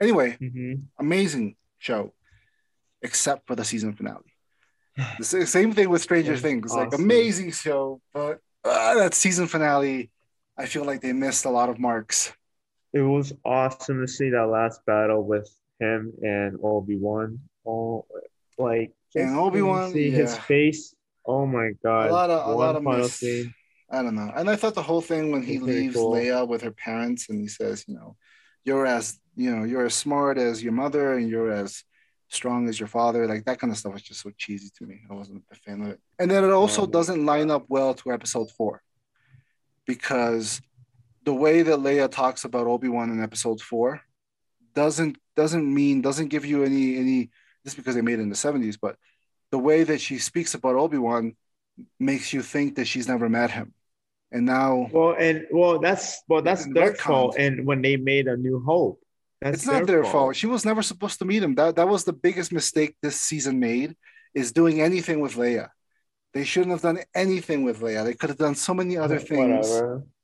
[0.00, 2.12] anyway hmm amazing show
[3.02, 4.32] except for the season finale
[5.18, 10.10] the same thing with stranger Yeah, things like amazing show but uh, that season finale
[10.56, 12.32] i feel like they missed a lot of marks
[12.92, 17.38] It was awesome to see that last battle with him and Obi Wan.
[17.64, 18.06] All
[18.56, 20.94] like And just Obi-Wan, see his face.
[21.26, 22.10] Oh my god!
[22.10, 23.20] a lot of a lot of final miss.
[23.20, 23.52] scene.
[23.90, 24.32] I don't know.
[24.34, 26.12] And I thought the whole thing when he leaves cool.
[26.12, 28.16] Leia with her parents and he says, you know,
[28.64, 31.84] you're as you know, you're as smart as your mother and you're as
[32.28, 33.26] strong as your father.
[33.26, 35.00] Like that kind of stuff was just so cheesy to me.
[35.10, 36.00] I wasn't a fan of it.
[36.18, 38.82] And then it also doesn't line up well to episode four.
[39.86, 40.60] Because
[41.24, 44.02] the way that Leia talks about Obi-Wan in episode four
[44.74, 47.30] doesn't doesn't mean doesn't give you any any
[47.64, 48.96] just because they made it in the 70s, but
[49.50, 51.36] the way that she speaks about Obi-Wan
[51.98, 53.74] makes you think that she's never met him.
[54.30, 57.36] And now Well, and well, that's well, that's their fault.
[57.38, 59.00] And when they made a New Hope,
[59.40, 60.36] that's it's not their fault.
[60.36, 61.54] She was never supposed to meet him.
[61.54, 63.96] That that was the biggest mistake this season made
[64.34, 65.68] is doing anything with Leia.
[66.34, 68.04] They shouldn't have done anything with Leia.
[68.04, 69.66] They could have done so many other things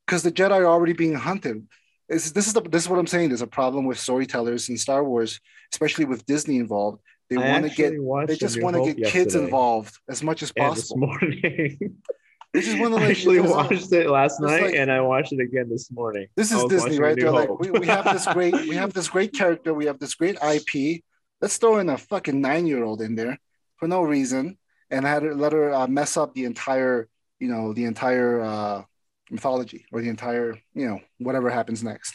[0.07, 1.67] because the Jedi are already being hunted.
[2.09, 3.31] It's, this is the, this is what I'm saying.
[3.31, 5.40] There's a problem with storytellers in Star Wars,
[5.73, 7.01] especially with Disney involved.
[7.31, 7.95] They want to get
[8.29, 11.97] they just want to get kids involved as much as And
[12.55, 12.90] this possible.
[12.90, 15.33] morning, They just want I like actually watched it last night, like- and I watched
[15.33, 16.29] it again this morning.
[16.37, 17.17] This is Disney, right?
[17.17, 20.14] They're like, we, we have this great, we have this great character, we have this
[20.14, 21.03] great IP.
[21.40, 23.38] Let's throw in a fucking nine-year-old in there
[23.77, 24.57] for no reason,
[24.90, 28.83] and had her, let her uh, mess up the entire, you know, the entire uh,
[29.31, 32.14] mythology or the entire, you know, whatever happens next.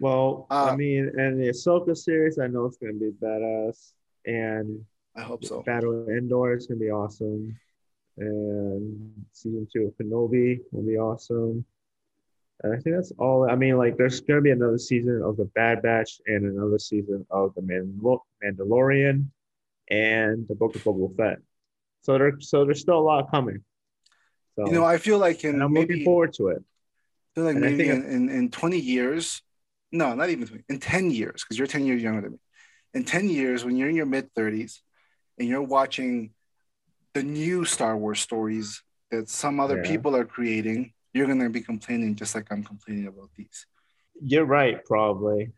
[0.00, 3.92] Well, Uh, I mean, and the Ahsoka series, I know it's gonna be badass,
[4.24, 4.80] and
[5.14, 5.62] I hope so.
[5.62, 7.54] Battle of Endor is gonna be awesome,
[8.20, 11.64] and season two of Kenobi will be awesome.
[12.62, 13.48] And I think that's all.
[13.50, 17.26] I mean, like, there's gonna be another season of the Bad Batch and another season
[17.30, 19.26] of the Mandal- Mandalorian
[19.88, 21.38] and the Book of Boba Fett.
[22.02, 23.64] So there, so there's still a lot coming.
[24.56, 26.62] So, You know, I feel like in and I'm maybe looking forward to it.
[26.62, 29.42] I feel like and maybe in, in, in 20 years,
[29.92, 32.38] no, not even 20, in 10 years, because you're 10 years younger than me.
[32.92, 34.80] In 10 years, when you're in your mid 30s
[35.38, 36.32] and you're watching
[37.14, 39.90] the new Star Wars stories that some other Yeah.
[39.90, 43.66] people are creating, you're going to be complaining just like I'm complaining about these.
[44.22, 45.52] You're right, probably.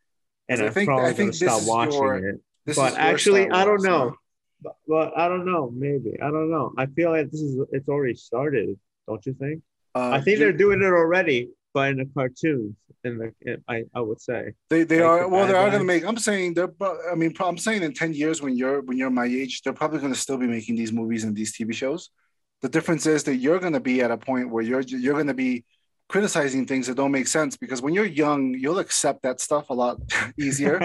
[0.48, 2.40] And I I'm think- probably I think stop watching your- it.
[2.76, 4.14] But actually, I don't know.
[4.62, 5.70] But, but I don't know.
[5.74, 6.72] Maybe I don't know.
[6.78, 8.78] I feel like this is it's already started.
[9.08, 9.62] Don't you think?
[9.96, 12.76] Uh, I think they're doing it already, but in the cartoons.
[13.04, 14.52] In the, in, I I would say.
[14.70, 15.46] They, they like are the well.
[15.46, 16.04] They Bad are going to make.
[16.04, 16.72] I'm saying they're.
[17.10, 19.98] I mean, I'm saying in ten years when you're when you're my age, they're probably
[19.98, 22.10] going to still be making these movies and these TV shows.
[22.60, 25.26] The difference is that you're going to be at a point where you're you're going
[25.26, 25.64] to be
[26.08, 29.74] criticizing things that don't make sense because when you're young, you'll accept that stuff a
[29.74, 29.98] lot
[30.38, 30.78] easier.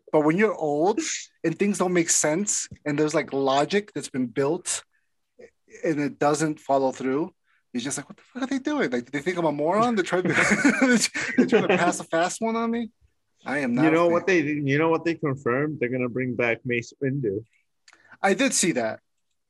[0.12, 0.98] but when you're old
[1.44, 4.82] and things don't make sense and there's like logic that's been built
[5.84, 7.30] and it doesn't follow through,
[7.74, 8.90] you're just like, what the fuck are they doing?
[8.90, 9.94] Like, do they think I'm a moron?
[9.96, 10.28] They're trying to,
[11.36, 12.90] they're trying to pass a fast one on me.
[13.46, 13.84] I am not.
[13.84, 15.78] you know what they you know what they confirmed?
[15.78, 17.44] They're gonna bring back Mace Windu.
[18.22, 19.00] I did see that,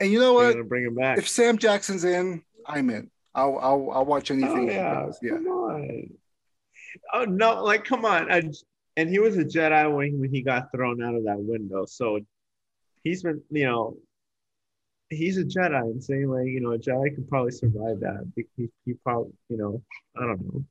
[0.01, 0.53] and you know They're what?
[0.55, 1.19] gonna bring him back.
[1.19, 3.11] If Sam Jackson's in, I'm in.
[3.37, 4.69] I'll I'll, I'll watch Oh, anything.
[4.69, 5.31] he yeah, yeah.
[5.31, 6.11] come on.
[7.13, 8.33] Oh no, like come on.
[8.33, 8.43] I,
[8.97, 11.85] and he was a Jedi when, when he got thrown out of that window.
[11.85, 12.19] So
[13.05, 13.97] he's been, you know,
[15.15, 15.81] he's a Jedi.
[15.81, 18.31] I'm saying like, you know, a Jedi can probably survive that.
[18.37, 19.83] He, he, probably, you know,
[20.17, 20.65] I don't know.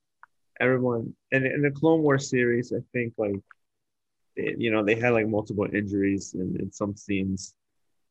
[0.60, 3.40] Everyone and in the Clone Wars series, I think like,
[4.36, 7.54] they, you know, they had like multiple injuries in, in some scenes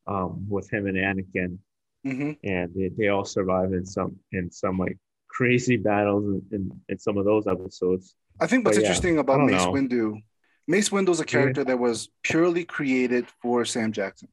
[0.07, 1.57] um, with him and Anakin
[2.03, 4.97] hmm and they, they all survive in some in some like
[5.29, 8.15] crazy battles in, in, in some of those episodes.
[8.39, 9.71] I think what's But interesting I about Mace know.
[9.71, 10.21] Windu,
[10.67, 14.27] Mace Windu's a character that was purely created for Sam Jackson.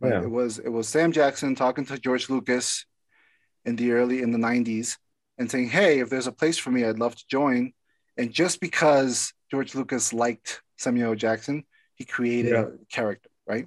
[0.00, 0.12] Right?
[0.12, 0.22] Yeah.
[0.22, 2.86] It was it was Sam Jackson talking to George Lucas
[3.64, 4.96] in the early in the 90s
[5.38, 7.72] and saying, Hey, if there's a place for me, I'd love to join.
[8.16, 12.66] And just because George Lucas liked Samuel Jackson, he created Yeah.
[12.66, 13.66] a character, right?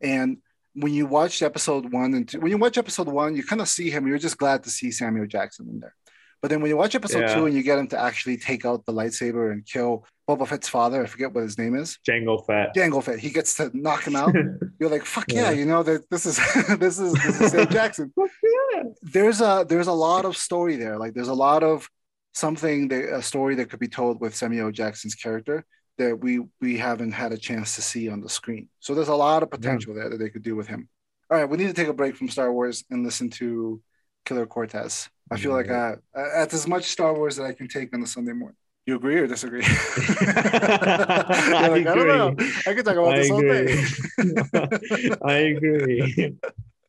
[0.00, 0.38] And
[0.74, 3.68] when you watch episode one and two, when you watch episode one, you kind of
[3.68, 5.94] see him, you're just glad to see Samuel Jackson in there.
[6.42, 7.34] But then when you watch episode Yeah.
[7.36, 10.68] two and you get him to actually take out the lightsaber and kill Boba Fett's
[10.68, 12.74] father, I forget what his name is, Jango Fett.
[12.74, 14.34] Jango Fett, he gets to knock him out.
[14.80, 15.50] You're like, fuck yeah, Yeah.
[15.52, 16.36] you know that this is
[16.78, 18.12] this is this is Sam Jackson.
[18.16, 18.82] yeah.
[19.02, 20.98] There's a there's a lot of story there.
[20.98, 21.88] Like there's a lot of
[22.34, 25.64] something that a story that could be told with Samuel Jackson's character
[25.98, 28.68] that we we haven't had a chance to see on the screen.
[28.80, 30.88] So there's a lot of potential there that they could do with him.
[31.30, 33.80] All right, we need to take a break from Star Wars and listen to
[34.24, 35.08] Killer Cortez.
[35.32, 38.06] I feel like I that's as much Star Wars that I can take on a
[38.06, 38.56] Sunday morning.
[38.86, 39.62] You agree or disagree?
[39.64, 41.86] I, agree.
[41.86, 42.34] I don't know.
[42.66, 43.76] I could talk about I this agree.
[44.56, 45.10] all day.
[45.24, 46.34] I agree.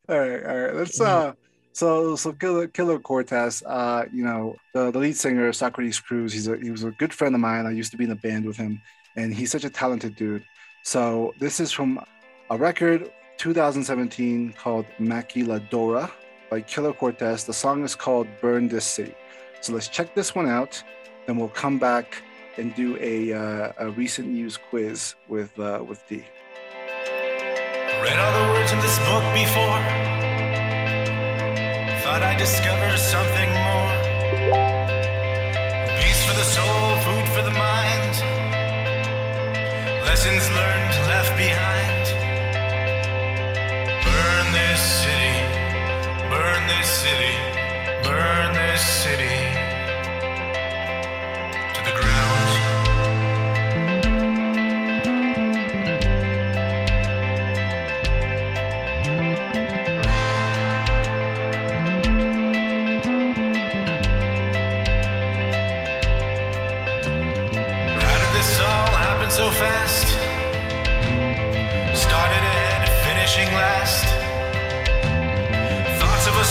[0.09, 0.75] All right, all right.
[0.75, 1.33] Let's uh
[1.73, 6.47] so so Killer Killer Cortez, uh, you know, the, the lead singer Socrates Cruz, he's
[6.47, 7.65] a he was a good friend of mine.
[7.65, 8.81] I used to be in a band with him,
[9.15, 10.43] and he's such a talented dude.
[10.83, 12.03] So this is from
[12.49, 16.11] a record 2017 called Maquiladora
[16.53, 17.45] by Killer Cortez.
[17.45, 19.15] The song is called Burn This City.
[19.61, 20.83] So let's check this one out,
[21.25, 22.21] then we'll come back
[22.57, 26.23] and do a, uh, a recent news quiz with, uh, with Dee.
[28.03, 29.81] Read all the words in this book before.
[32.03, 33.93] Thought I discovered something more.
[36.01, 38.13] Peace for the soul, food for the mind.
[40.05, 41.92] Lessons learned, left behind.
[46.67, 47.35] this city,
[48.03, 49.37] burn this city
[51.73, 52.72] to the ground.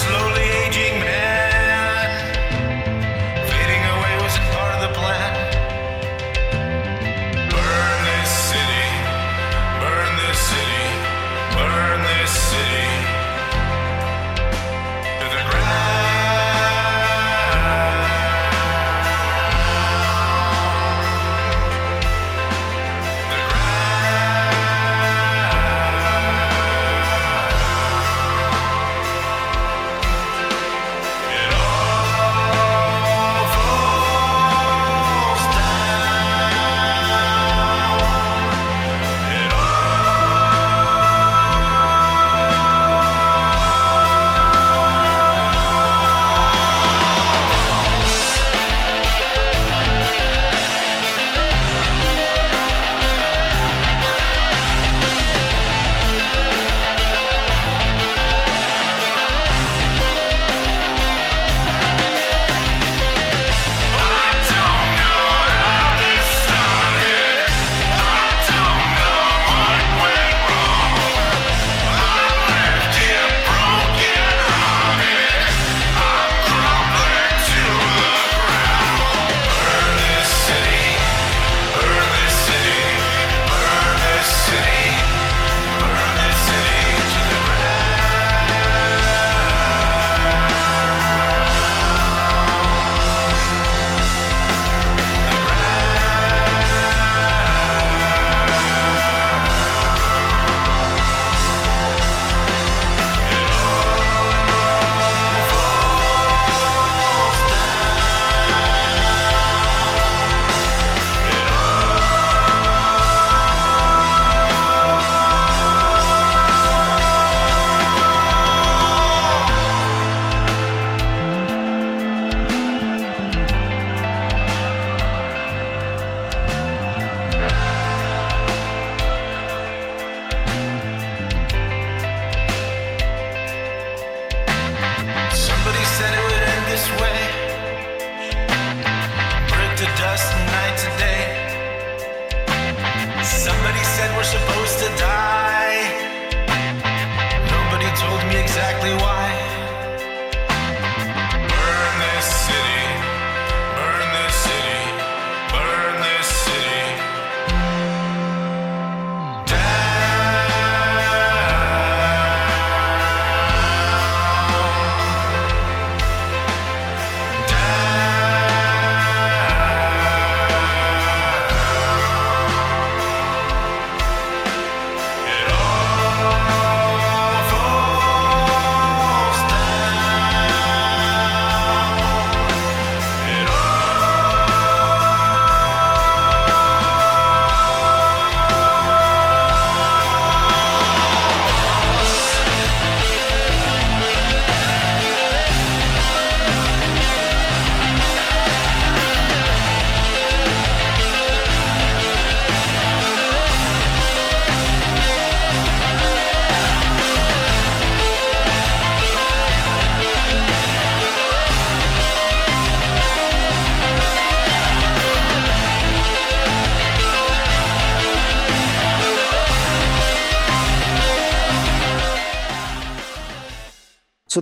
[0.02, 0.51] slowly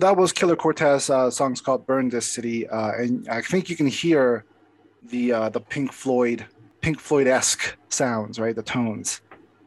[0.01, 1.11] that was Killer Cortez.
[1.11, 4.45] Uh, songs called "Burn This City," uh, and I think you can hear
[5.03, 6.47] the uh, the Pink Floyd
[6.81, 8.55] Pink Floyd esque sounds, right?
[8.55, 9.21] The tones.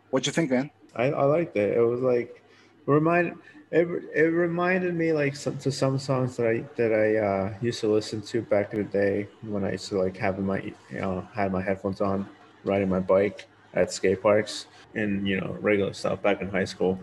[0.09, 0.69] What'd you think, man?
[0.95, 1.77] I, I liked it.
[1.77, 2.43] It was like
[2.85, 3.35] remind
[3.71, 7.79] it, it reminded me like some, to some songs that I that I uh, used
[7.81, 10.99] to listen to back in the day when I used to like having my you
[10.99, 12.27] know had my headphones on
[12.63, 16.99] riding my bike at skate parks and you know regular stuff back in high school.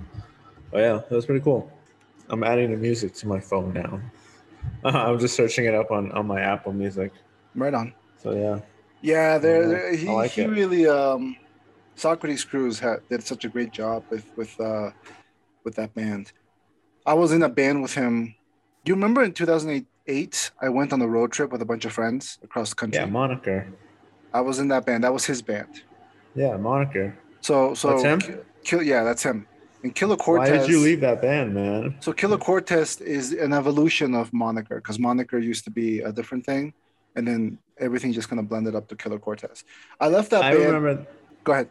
[0.70, 1.72] But yeah, it was pretty cool.
[2.30, 4.00] I'm adding the music to my phone now.
[4.84, 7.12] I'm just searching it up on on my Apple Music.
[7.54, 7.92] Right on.
[8.22, 8.60] So yeah,
[9.02, 9.92] Yeah, there.
[9.94, 10.48] He, like he it.
[10.48, 11.36] really um,
[11.96, 14.90] Socrates Cruz had did such a great job with with uh,
[15.64, 16.32] with that band.
[17.04, 18.34] I was in a band with him.
[18.84, 21.92] Do you remember in 2008, I went on a road trip with a bunch of
[21.92, 23.00] friends across the country.
[23.00, 23.66] yeah, Moniker.
[24.32, 25.04] I was in that band.
[25.04, 25.68] That was his band.
[26.34, 27.18] Yeah, Moniker.
[27.40, 28.20] So so That's him?
[28.20, 29.46] Ki- Kill, yeah, that's him.
[29.82, 30.50] And Killer Cortez.
[30.50, 31.96] Why did you leave that band, man?
[32.00, 36.44] So Killer Cortez is an evolution of Moniker because Moniker used to be a different
[36.44, 36.74] thing,
[37.16, 39.64] and then everything just kind of blended up to Killer Cortez.
[39.98, 40.64] I left that I band.
[40.64, 41.06] remember
[41.44, 41.68] Go ahead.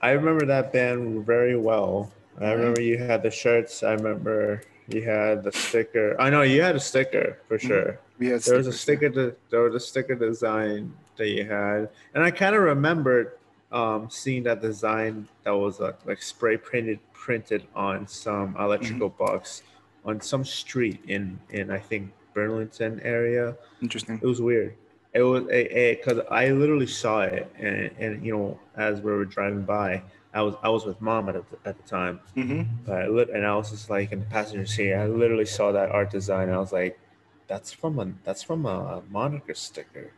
[0.00, 2.10] I remember that band very well.
[2.40, 3.82] I remember you had the shirts.
[3.82, 6.18] I remember you had the sticker.
[6.20, 7.98] I know you had a sticker for sure.
[8.18, 9.08] We had There was a sticker.
[9.08, 13.32] De- there was a sticker design that you had, and I kind of remembered
[13.72, 19.24] um, seeing that design that was uh, like spray printed printed on some electrical Mm-hmm.
[19.24, 19.62] box
[20.06, 22.02] on some street in in I think
[22.32, 23.54] Burlington area.
[23.82, 24.18] Interesting.
[24.22, 24.72] It was weird.
[25.12, 29.26] It was a because I literally saw it, and and you know as we were
[29.26, 30.02] driving by,
[30.32, 32.62] I was I was with mom at the, at the time, mm-hmm.
[32.86, 34.94] but I lit, and I was just like in the passenger seat.
[34.94, 36.48] I literally saw that art design.
[36.48, 36.98] And I was like,
[37.46, 40.12] that's from a that's from a moniker sticker.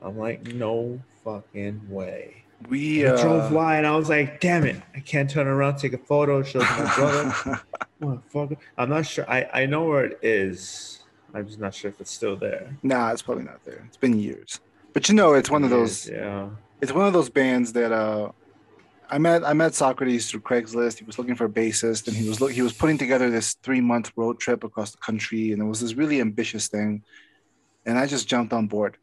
[0.00, 2.45] I'm like, no fucking way.
[2.68, 5.76] We I uh, drove by and I was like, damn it, I can't turn around,
[5.76, 7.60] take a photo, show my brother.
[8.00, 8.56] Motherfucker.
[8.76, 9.28] I'm not sure.
[9.30, 11.04] I, I know where it is.
[11.34, 12.76] I'm just not sure if it's still there.
[12.82, 13.84] nah, it's probably not there.
[13.86, 14.60] It's been years.
[14.94, 16.08] But you know, it's one of those.
[16.08, 16.48] Yeah.
[16.80, 18.32] It's one of those bands that uh,
[19.10, 19.44] I met.
[19.44, 20.98] I met Socrates through Craigslist.
[20.98, 22.52] He was looking for a bassist, and he was look.
[22.52, 25.80] He was putting together this three month road trip across the country, and it was
[25.80, 27.02] this really ambitious thing.
[27.84, 28.96] And I just jumped on board.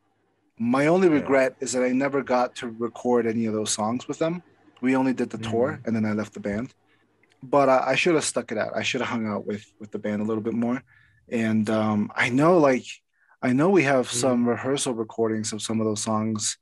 [0.64, 1.16] My only Yeah.
[1.16, 4.44] regret is that I never got to record any of those songs with them.
[4.82, 6.74] We only did the tour, and then I left the band.
[7.42, 8.72] But I, I should have stuck it out.
[8.76, 10.82] I should have hung out with with the band a little bit more.
[11.30, 12.86] And um, I know, like,
[13.42, 16.58] I know we have some rehearsal recordings of some of those songs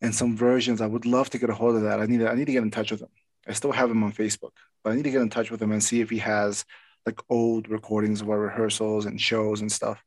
[0.00, 0.80] and some versions.
[0.80, 2.00] I would love to get a hold of that.
[2.00, 3.08] I need to, I need to get in touch with him.
[3.46, 5.72] I still have him on Facebook, but I need to get in touch with him
[5.72, 6.64] and see if he has
[7.06, 10.02] like old recordings of our rehearsals and shows and stuff.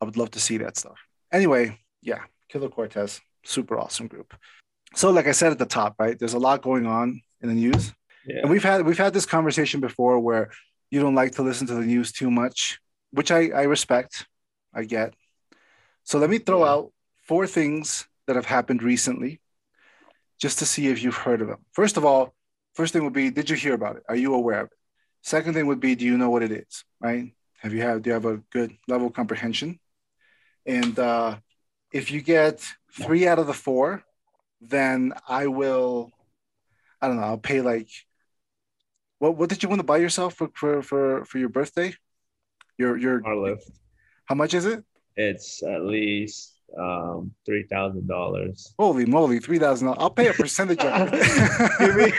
[0.00, 0.98] I would love to see that stuff.
[1.32, 4.34] Anyway, yeah, Killer Cortez, super awesome group.
[4.94, 6.18] So, like I said at the top, right?
[6.18, 7.92] There's a lot going on in the news,
[8.26, 8.40] Yeah.
[8.42, 10.50] and we've had we've had this conversation before where
[10.90, 12.80] you don't like to listen to the news too much,
[13.10, 14.26] which I I respect,
[14.72, 15.14] I get.
[16.04, 16.70] So let me throw Yeah.
[16.72, 16.92] out
[17.26, 19.40] four things that have happened recently,
[20.40, 21.64] just to see if you've heard of them.
[21.72, 22.34] First of all,
[22.74, 24.04] first thing would be, did you hear about it?
[24.08, 24.78] Are you aware of it?
[25.22, 26.84] Second thing would be, do you know what it is?
[27.00, 27.34] Right?
[27.58, 29.78] Have you have do you have a good level of comprehension?
[30.64, 31.36] And uh,
[31.92, 32.60] if you get
[32.92, 34.02] three out of the four,
[34.60, 36.10] then I will.
[37.00, 37.22] I don't know.
[37.22, 37.88] I'll pay like.
[39.18, 41.94] What What did you want to buy yourself for for for, for your birthday?
[42.76, 43.70] Your your Our lift.
[44.26, 44.84] how much is it?
[45.16, 48.74] It's at least um three thousand dollars.
[48.78, 49.86] Holy moly, three thousand.
[49.86, 49.98] dollars!
[50.02, 52.14] I'll pay a percentage of it.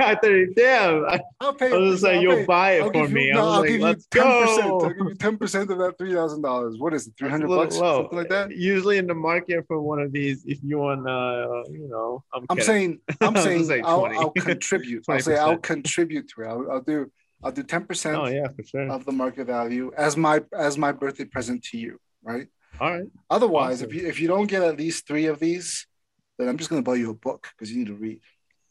[0.00, 1.04] I thought, damn.
[1.06, 1.72] I, I'll pay.
[1.72, 3.32] I was like, you'll pay- buy it I'll for you- me.
[3.32, 4.10] I no, I'll like, give you 10%.
[4.10, 4.80] go.
[4.80, 6.76] I'll give you ten percent of that three thousand dollars.
[6.78, 7.14] What is it?
[7.18, 8.02] Three hundred bucks, low.
[8.02, 8.52] something like that.
[8.56, 12.46] Usually in the market for one of these, if you want, uh, you know, I'm,
[12.50, 15.04] I'm saying, I'm saying, like I'll, I'll contribute.
[15.08, 16.46] I'll say I'll contribute to it.
[16.46, 17.10] I'll, I'll do,
[17.42, 18.88] I'll do ten percent Oh yeah, for sure.
[18.90, 22.46] of the market value as my as my birthday present to you, right?
[22.80, 23.06] All right.
[23.30, 23.90] Otherwise, Awesome.
[23.90, 25.86] if you if you don't get at least three of these,
[26.38, 28.20] then I'm just gonna buy you a book because you need to read.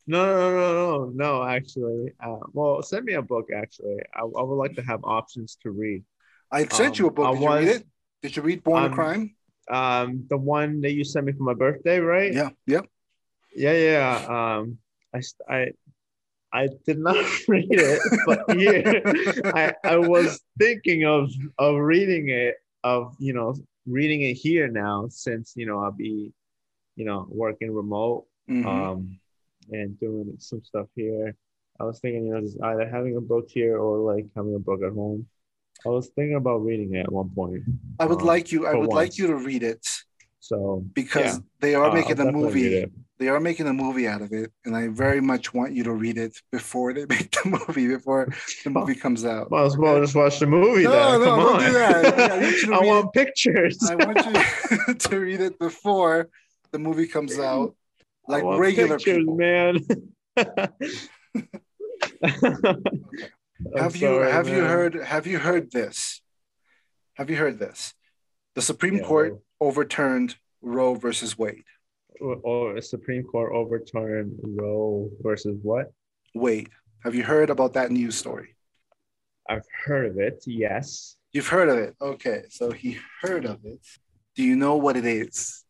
[0.05, 1.43] No, no, no, no, no.
[1.47, 3.47] Actually, uh, well, send me a book.
[3.55, 6.03] Actually, I, I would like to have options to read.
[6.51, 7.33] I sent you a Um, book.
[7.33, 7.87] Did you read it?
[8.21, 9.35] Did you read Born um, to Crime?
[9.71, 12.33] Um, the one that you sent me for my birthday, right?
[12.33, 12.85] Yeah, yep.
[13.55, 14.57] Yeah, yeah.
[14.59, 14.77] Um,
[15.13, 15.71] I, I,
[16.51, 17.15] I did not
[17.47, 18.99] read it, but yeah,
[19.53, 23.55] I, I was thinking of of reading it, of you know,
[23.85, 26.33] reading it here now, since you know I'll be,
[26.95, 28.65] you know, working remote, Mhm.
[28.65, 29.19] um,
[29.71, 31.35] and doing some stuff here.
[31.79, 34.59] I was thinking, you know, just either having a book here or like having a
[34.59, 35.27] book at home.
[35.85, 37.63] I was thinking about reading it at one point.
[37.99, 38.67] I would um, like you.
[38.67, 39.85] I would like you to read it
[40.43, 41.37] So because Yeah.
[41.61, 42.85] they are uh, making a movie.
[43.17, 45.93] They are making a movie out of it, and I very much want you to
[45.93, 47.87] read it before they make the movie.
[47.87, 48.27] Before
[48.65, 49.49] the movie comes out.
[49.51, 51.19] Might as well just watch the movie No, then.
[51.21, 51.59] no, Come don't on.
[51.63, 52.69] do that.
[52.73, 53.77] I I want pictures.
[53.89, 56.27] I want you to read it before
[56.73, 57.73] the movie comes out,
[58.27, 59.37] like regular pictures, people.
[59.37, 59.79] man.
[63.77, 66.21] Have you sorry, have you heard have you heard this?
[67.13, 67.93] Have you heard this?
[68.55, 71.63] The Supreme Yeah, Court overturned Roe versus Wade.
[72.21, 75.91] or, or Supreme Court overturned Roe versus what?
[76.35, 76.69] Wade.
[77.03, 78.55] Have you heard about that news story?
[79.49, 80.43] I've heard of it.
[80.47, 81.17] Yes.
[81.33, 81.95] You've heard of it.
[81.99, 83.79] Okay, so he heard of it.
[84.35, 85.63] Do you know what it is?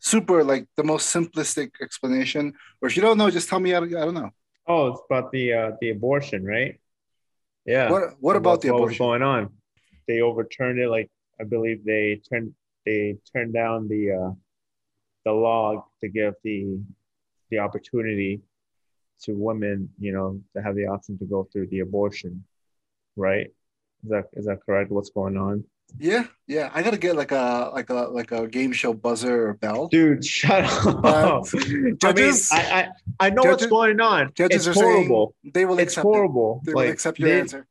[0.00, 2.54] Super, like the most simplistic explanation.
[2.80, 3.74] Or if you don't know, just tell me.
[3.74, 4.30] I, I don't know.
[4.66, 6.80] Oh, it's about the uh, the abortion, right?
[7.66, 7.90] Yeah.
[7.90, 9.06] What What about What's- the what was abortion?
[9.06, 9.50] going on?
[10.08, 10.88] They overturned it.
[10.88, 11.10] Like
[11.40, 12.52] I believe they turned
[12.86, 14.30] they turned down the uh,
[15.24, 16.78] the law to give the
[17.50, 18.40] the opportunity
[19.22, 22.44] to women, you know, to have the option to go through the abortion,
[23.16, 23.48] right?
[24.04, 24.90] Is that is that correct?
[24.90, 25.64] What's going on,
[25.98, 26.70] Yeah, yeah.
[26.74, 29.88] I gotta get like a like a like a game show buzzer or bell.
[29.88, 30.24] dude?
[30.24, 31.04] Shut up.
[31.04, 32.88] Uh, I mean, judges- I, I
[33.26, 34.32] I know what's going on.
[34.34, 35.34] Judges it's are horrible.
[35.42, 36.08] saying they will It's accept it.
[36.08, 36.62] horrible.
[36.64, 37.66] They like will accept your they- answer.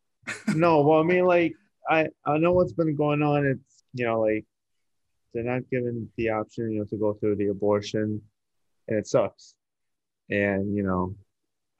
[0.55, 1.55] no, well, I mean, like,
[1.89, 3.45] I I know what's been going on.
[3.45, 4.45] It's you know, like,
[5.33, 8.21] they're not given the option, you know, to go through the abortion,
[8.87, 9.55] and it sucks.
[10.29, 11.15] And you know,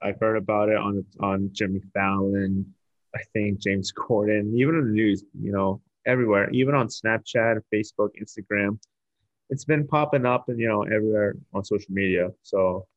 [0.02, 2.74] I've heard about it on on Jimmy Fallon,
[3.16, 8.10] I think James Corden, even in the news, you know, everywhere, even on Snapchat, Facebook,
[8.22, 8.80] Instagram.
[9.52, 12.30] It's been popping up and you know everywhere on social media.
[12.44, 12.88] So,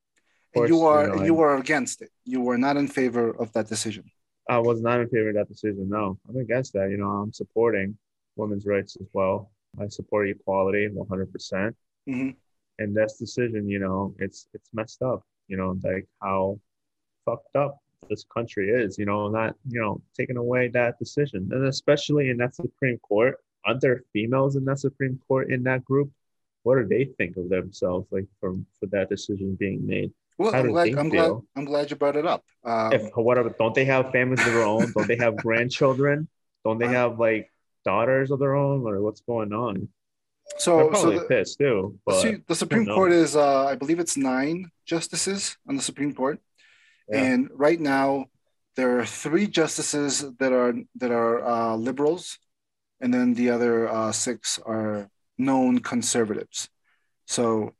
[0.54, 2.10] And you course, are know, you are against it.
[2.24, 4.04] You were not in favor of that decision.
[4.48, 5.88] I was not in favor of that decision.
[5.88, 6.90] No, I'm against that.
[6.90, 7.96] You know, I'm supporting
[8.36, 9.50] women's rights as well.
[9.80, 11.32] I support equality 100.
[11.32, 11.76] percent
[12.08, 12.36] Mhm.
[12.78, 15.24] And this decision, you know, it's it's messed up.
[15.48, 16.58] You know, like how
[17.24, 17.78] fucked up
[18.08, 18.98] this country is.
[18.98, 23.36] You know, not you know taking away that decision, and especially in that Supreme Court,
[23.64, 26.10] aren't there females in that Supreme Court in that group?
[26.64, 30.12] What do they think of themselves, like from for that decision being made?
[30.42, 31.32] Well, I'm glad I'm glad?
[31.56, 32.42] I'm glad you brought it up.
[32.64, 36.28] Um, if whatever don't they have families of their own don't they have grandchildren
[36.64, 37.50] don't they have like
[37.84, 41.98] daughters of their own or what's going on they're so so probably the, pissed too
[42.06, 42.86] but see, the Supreme?
[42.86, 46.38] Court is uh, I believe it's nine justices on the Supreme Court,
[47.08, 47.22] Yeah.
[47.24, 48.26] and right now
[48.76, 52.38] there are three justices that are that are uh, liberals,
[53.00, 56.68] and then the other uh, six are known conservatives.
[57.26, 57.74] So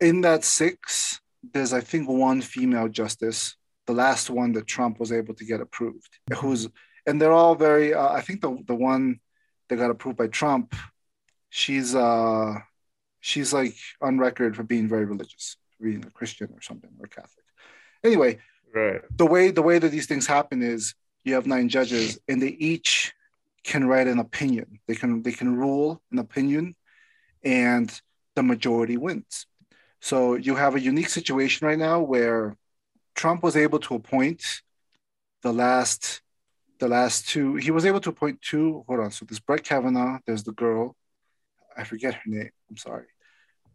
[0.00, 1.20] in that six,
[1.52, 5.60] there's I think one female justice, the last one that Trump was able to get
[5.60, 6.68] approved, who's
[7.06, 7.94] and they're all very.
[7.94, 9.20] Uh, I think the the one
[9.68, 10.74] that got approved by Trump,
[11.50, 12.54] she's uh
[13.20, 17.44] she's like on record for being very religious, being a Christian or something or Catholic.
[18.02, 18.38] Anyway,
[18.74, 22.40] right the way the way that these things happen is you have nine judges and
[22.40, 23.12] they each
[23.64, 24.78] can write an opinion.
[24.86, 26.76] They can they can rule an opinion
[27.42, 27.90] and
[28.34, 29.46] the majority wins.
[30.04, 32.58] So you have a unique situation right now where
[33.14, 34.60] Trump was able to appoint
[35.40, 36.20] the last
[36.78, 40.18] the last two he was able to appoint two hold on so there's Brett Kavanaugh
[40.26, 40.94] there's the girl
[41.74, 43.06] I forget her name I'm sorry.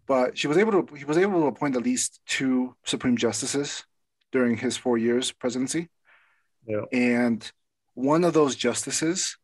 [0.06, 3.84] But she was able to he was able to appoint at least two Supreme Justices
[4.32, 5.90] during his four years presidency.
[6.68, 6.86] Yeah.
[6.92, 7.52] And
[7.96, 9.36] one of those justices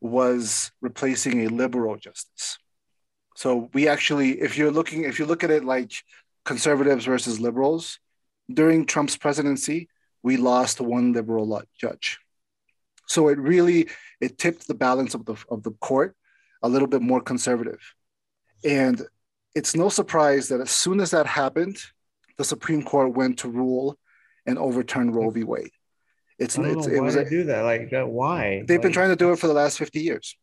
[0.00, 2.56] was replacing a liberal justice
[3.36, 5.92] so we actually if you're looking if you look at it like
[6.44, 7.98] conservatives versus liberals
[8.52, 9.88] during trump's presidency
[10.22, 12.18] we lost one liberal judge.
[13.06, 13.88] So it really
[14.20, 16.16] it tipped the balance of the of the court
[16.62, 17.80] a little bit more conservative.
[18.64, 19.02] And
[19.54, 21.78] it's no surprise that as soon as that happened
[22.38, 23.98] the supreme court went to rule
[24.44, 25.44] and overturn roe v.
[25.44, 25.70] Wade.
[26.38, 28.62] It's, it's it was they a, do that like that why?
[28.66, 30.36] They've been trying to do it for the last 50 years.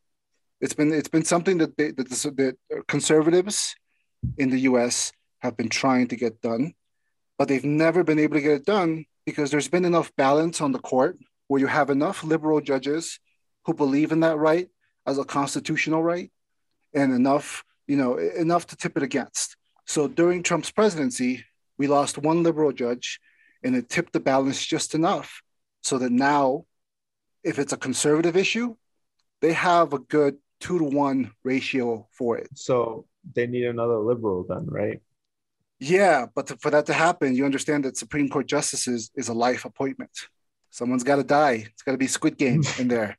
[0.62, 3.76] It's been it's been something that they, that, the, that conservatives
[4.38, 5.12] in the U.S.
[5.40, 6.74] have been trying to get done,
[7.38, 10.72] but they've never been able to get it done because there's been enough balance on
[10.72, 13.20] the court where you have enough liberal judges
[13.66, 14.70] who believe in that right
[15.06, 16.32] as a constitutional right,
[16.94, 19.58] and enough you know enough to tip it against.
[19.86, 21.44] So during Trump's presidency,
[21.78, 23.20] we lost one liberal judge,
[23.64, 25.42] and it tipped the balance just enough
[25.82, 26.66] so that now
[27.44, 28.76] if it's a conservative issue,
[29.42, 31.20] they have a good two to one
[31.52, 31.86] ratio
[32.18, 32.50] for it.
[32.70, 33.06] so
[33.36, 35.00] they need another liberal then right
[35.80, 39.38] Yeah, but to- for that to happen, you understand that Supreme Court justices is a
[39.48, 40.16] life appointment.
[40.80, 41.58] Someone's got to die.
[41.72, 43.12] It's got to be Squid Game in there.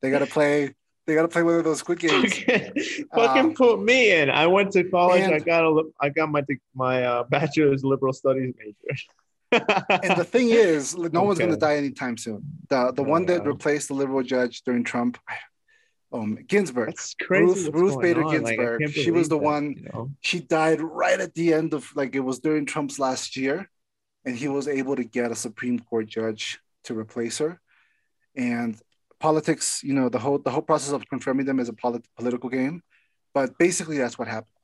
[0.00, 0.54] They got to play.
[1.06, 2.32] They got to play one of those Squid Games.
[3.18, 5.72] fucking Um, put me in i went to college and- i got a
[6.04, 6.42] i got my
[6.84, 8.96] my uh, bachelor's liberal studies major
[10.06, 10.80] And the thing is,
[11.18, 12.40] no one's going to die anytime soon.
[12.72, 13.52] The the one that Wow.
[13.54, 15.14] replaced the liberal judge during Trump,
[16.12, 16.86] um, Ginsburg.
[16.88, 17.44] That's crazy.
[17.70, 18.32] Ruth- Ruth Bader on.
[18.32, 20.10] Ginsburg, can't she was the that, one- You know?
[20.20, 23.68] She died right at the end of like it was during Trump's last year,
[24.24, 27.60] and he was able to get a Supreme Court judge to replace her.
[28.36, 28.78] And
[29.20, 32.48] politics, you know, the whole the whole process of confirming them is a polit- political
[32.48, 32.82] game,
[33.34, 34.54] but basically that's what happens.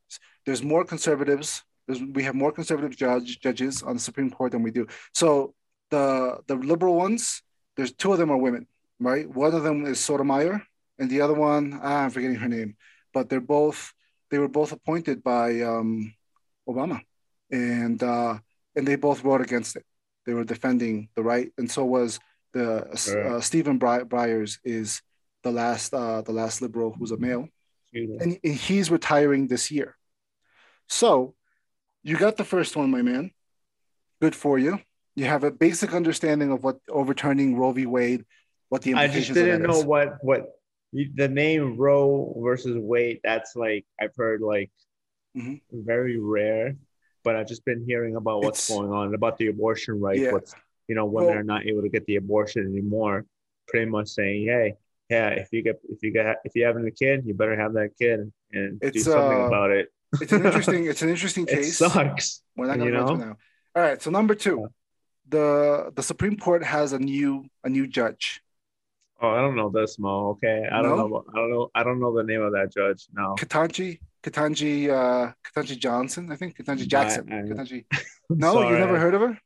[0.47, 1.62] There's more conservatives.
[1.86, 4.86] There's, we have more conservative judge judges on the Supreme Court than we do.
[5.12, 5.55] So
[5.90, 7.42] the the liberal ones,
[7.76, 8.66] there's two of them are women,
[9.01, 9.28] right?
[9.28, 10.62] One of them is Sotomayor,
[10.99, 12.76] and the other one, ah, I'm forgetting her name,
[13.12, 13.92] but they're both
[14.30, 16.12] they were both appointed by um,
[16.68, 17.01] Obama,
[17.51, 18.38] and uh,
[18.74, 19.84] and they both wrote against it.
[20.26, 22.18] They were defending the right, and so was
[22.53, 22.86] the
[23.36, 25.03] uh, Stephen Bry- Byers is
[25.42, 27.49] the last uh, the last liberal who's a male,
[28.20, 29.97] and, and he's retiring this year.
[30.88, 31.34] So
[32.03, 33.30] you got the first one, my man.
[34.20, 34.80] Good for you.
[35.16, 37.86] You have a basic understanding of what overturning Roe v.
[37.86, 38.24] Wade,
[38.68, 39.84] what the implications I just didn't that know is.
[39.84, 40.49] what what you-
[40.95, 43.20] the name Roe versus Wade.
[43.24, 44.70] That's like I've heard like
[45.36, 45.61] Mhm.
[45.72, 46.76] very rare,
[47.24, 50.20] but I've just been hearing about what's It's- going on about the abortion rights.
[50.20, 50.32] Yeah.
[50.32, 50.55] What's
[50.88, 53.24] you know women Well- are not able to get the abortion anymore.
[53.66, 54.74] Pretty much saying, hey,
[55.11, 57.72] yeah, if you get if you get if you having a kid, you better have
[57.74, 59.90] that kid and do something uh, about it.
[60.20, 60.86] It's an interesting.
[60.90, 61.78] It's an interesting It case.
[61.78, 62.42] sucks.
[62.57, 63.14] We're not gonna know?
[63.14, 63.36] it now.
[63.74, 64.01] All right.
[64.01, 64.68] So number two,
[65.28, 68.42] the the Supreme Court has a new a new judge.
[69.25, 70.31] Oh, I don't know this, Mo.
[70.31, 71.07] Okay, I don't No?
[71.09, 71.25] know.
[71.33, 71.70] I don't know.
[71.75, 73.07] I don't know the name of that judge.
[73.12, 73.35] No.
[73.39, 77.25] Ketanji, Ketanji, uh, Ketanji Johnson, I think Ketanji Jackson.
[77.33, 77.85] I- I'm
[78.31, 79.39] No, you never heard of her.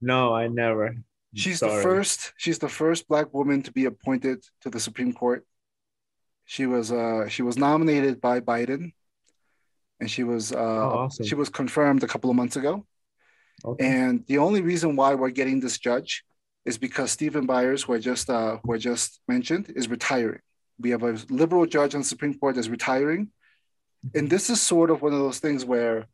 [0.00, 0.96] No, I never.
[1.34, 2.32] She's the first.
[2.36, 5.44] She's the first black woman to be appointed to the Supreme Court.
[6.44, 8.92] She was uh, she was nominated by Biden,
[10.00, 11.24] and she was uh, Oh, awesome.
[11.26, 12.86] she was confirmed a couple of months ago.
[13.64, 13.84] Okay.
[13.86, 16.24] And the only reason why we're getting this judge
[16.64, 20.40] is because Stephen Byers, who I just uh, who I just mentioned, is retiring.
[20.78, 23.30] We have a liberal judge on the Supreme Court that's retiring,
[24.14, 26.06] and this is sort of one of those things where,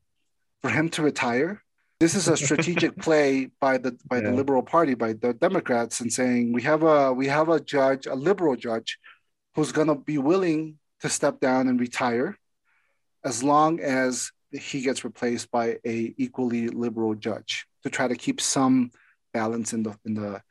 [0.61, 1.63] for him to retire,
[1.99, 6.13] this is a strategic play by the by the Liberal Party, by the Democrats, and
[6.13, 8.99] saying we have a we have a judge, a liberal judge,
[9.55, 12.37] who's going to be willing to step down and retire,
[13.25, 18.41] as long as he gets replaced by a equally liberal judge to try to keep
[18.41, 18.91] some
[19.33, 20.43] balance in the in the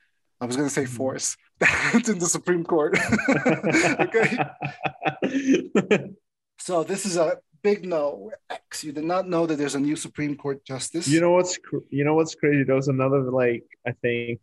[0.41, 0.95] I was going to say Mhm.
[0.95, 2.97] force balance in the Supreme Court.
[4.05, 4.37] okay,
[6.59, 8.31] so this is a big no.
[8.49, 8.83] X.
[8.83, 11.07] You did not know that there's a new Supreme Court justice.
[11.07, 11.59] You know what's
[11.89, 12.63] you know what's crazy?
[12.63, 14.39] There was another like I think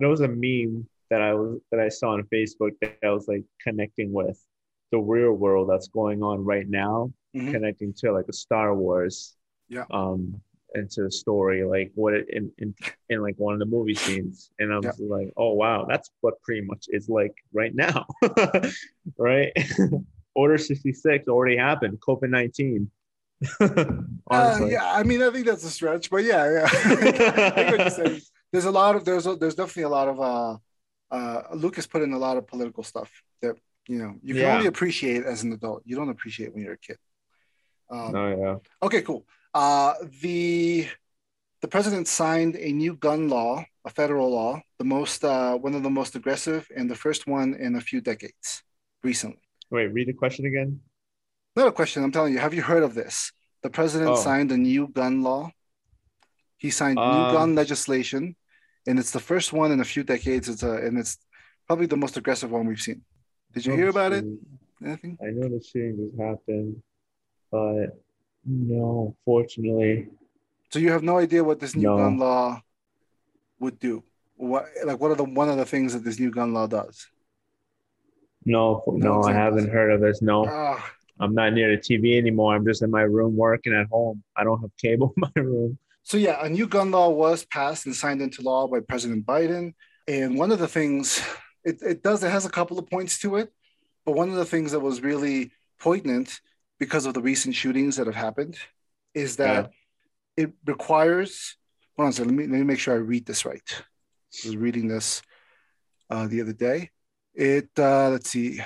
[0.00, 3.28] there was a meme that I was that I saw on Facebook that I was
[3.28, 4.38] like connecting with
[4.92, 7.52] the real world that's going on right now, Mhm.
[7.52, 9.34] connecting to like a Star Wars,
[9.68, 9.84] Yeah.
[9.90, 10.40] um,
[10.74, 12.74] into the story, like what it in in,
[13.08, 16.40] in like one of the movie scenes, and I was like, oh wow, that's what
[16.42, 18.06] pretty much is like right now,
[19.18, 19.52] right?
[20.34, 22.00] Order sixty six already happened.
[22.00, 22.90] COVID nineteen.
[24.30, 26.68] Uh, yeah, I mean, I think that's a stretch, but yeah, yeah.
[26.72, 27.00] I
[27.56, 28.20] get what you're saying.
[28.52, 30.56] There's a lot of there's a, there's definitely a lot of uh,
[31.14, 33.10] uh, Lucas put in a lot of political stuff
[33.42, 33.56] that
[33.86, 34.54] you know you can Yeah.
[34.54, 35.82] only appreciate as an adult.
[35.84, 36.96] You don't appreciate when you're a kid.
[37.90, 38.56] Um, Oh yeah.
[38.86, 39.26] Okay, cool.
[39.54, 40.88] Uh, the
[41.62, 45.82] the president signed a new gun law, a federal law, the most uh, one of
[45.82, 48.62] the most aggressive and the first one in a few decades
[49.02, 49.40] recently.
[49.70, 50.80] Wait, read the question again.
[51.56, 52.02] Not a question.
[52.02, 52.40] I'm telling you.
[52.40, 53.32] Have you heard of this?
[53.62, 54.16] The president Oh.
[54.16, 55.50] signed a new gun law.
[56.58, 58.36] He signed new Um, gun legislation,
[58.86, 60.48] and it's the first one in a few decades.
[60.48, 61.16] It's a and it's
[61.66, 63.04] probably the most aggressive one we've seen.
[63.52, 64.24] Did you hear about it?
[64.84, 65.16] Anything?
[65.22, 66.82] I know the shooting just happened,
[67.50, 68.03] but
[68.46, 70.08] no, fortunately,
[70.70, 71.96] So you have no idea what this new No.
[71.96, 72.62] gun law
[73.60, 74.02] would do.
[74.36, 77.06] What like what are the one of the things that this new gun law does?
[78.44, 80.20] no, No no, I haven't heard of this.
[80.20, 80.90] No, Ah,
[81.20, 82.54] I'm not near the TV anymore.
[82.54, 84.22] I'm just in my room working at home.
[84.36, 85.78] I don't have cable in my room.
[86.02, 89.74] So yeah, a new gun law was passed and signed into law by President Biden.
[90.06, 91.22] And one of the things
[91.64, 93.50] it, it does, it has a couple of points to it,
[94.04, 96.40] but one of the things that was really poignant
[96.78, 98.56] because of the recent shootings that have happened
[99.14, 99.70] is that
[100.36, 101.56] it requires
[101.96, 103.62] hold on second, let me let me make sure I read this right.
[104.44, 105.22] I was reading this
[106.10, 106.90] uh, the other day.
[107.34, 108.60] It uh, let's see,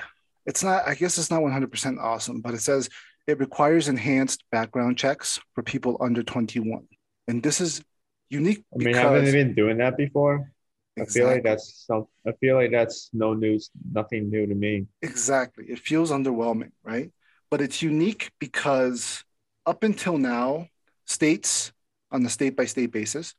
[0.47, 2.89] it's not, I guess it's not 100% awesome, but it says
[3.27, 6.87] it requires enhanced background checks for people under 21.
[7.29, 7.83] And this is
[8.31, 10.51] unique I mean, haven't they been doing that before?
[10.99, 12.07] I feel like that's some.
[12.27, 14.87] I feel like that's no news, nothing new to me.
[15.01, 17.13] exactly it feels underwhelming, right?
[17.51, 19.25] But it's unique because
[19.67, 20.69] up until now,
[21.07, 21.73] states
[22.11, 23.35] on a state by state basis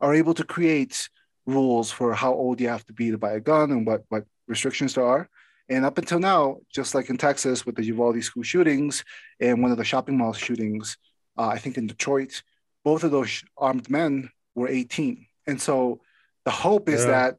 [0.00, 1.08] are able to create
[1.46, 4.24] rules for how old you have to be to buy a gun and what what
[4.46, 5.28] restrictions there are.
[5.68, 9.04] And up until now, just like in Texas with the Uvalde school shootings
[9.40, 10.96] and one of the shopping mall shootings,
[11.36, 12.42] uh, I think in Detroit,
[12.84, 16.00] both of those armed men were 18 And so
[16.44, 17.10] the hope is Yeah.
[17.12, 17.36] that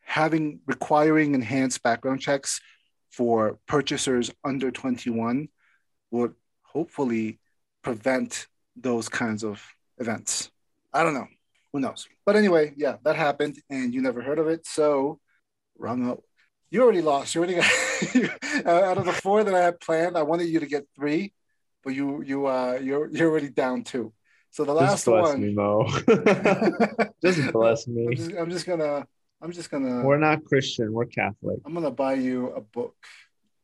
[0.00, 2.60] having requiring enhanced background checks
[3.10, 5.48] for purchasers under 21
[6.10, 7.38] would hopefully
[7.82, 8.46] prevent
[8.76, 9.62] those kinds of
[9.98, 10.50] events.
[10.92, 11.28] I don't know.
[11.72, 12.08] Who knows?
[12.24, 14.66] But anyway, yeah, that happened and you never heard of it.
[14.66, 15.20] So,
[15.78, 16.20] wrong up.
[16.70, 17.34] You already lost.
[17.34, 20.16] You already got uh, out of the four that I had planned.
[20.16, 21.32] I wanted you to get three,
[21.82, 24.12] but you you uh you're you're already down two.
[24.50, 25.40] So the last Just bless one.
[25.40, 25.86] me, Mo.
[27.24, 28.14] Just bless I'm me.
[28.14, 29.06] just, I'm just gonna
[29.40, 30.92] I'm just gonna We're not Christian.
[30.92, 31.60] We're Catholic.
[31.64, 32.94] I'm gonna buy you a book.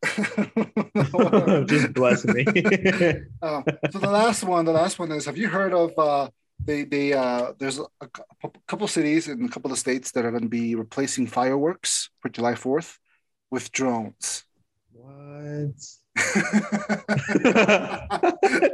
[1.66, 2.45] Just bless me.
[3.43, 5.93] Uh, so the last one, the last one is: Have you heard of?
[5.99, 6.29] Uh,
[6.64, 10.31] they they uh, there's a, cou- couple cities and a couple of states that are
[10.31, 12.99] going to be replacing fireworks for July Fourth
[13.51, 14.45] with drones.
[14.93, 15.75] what?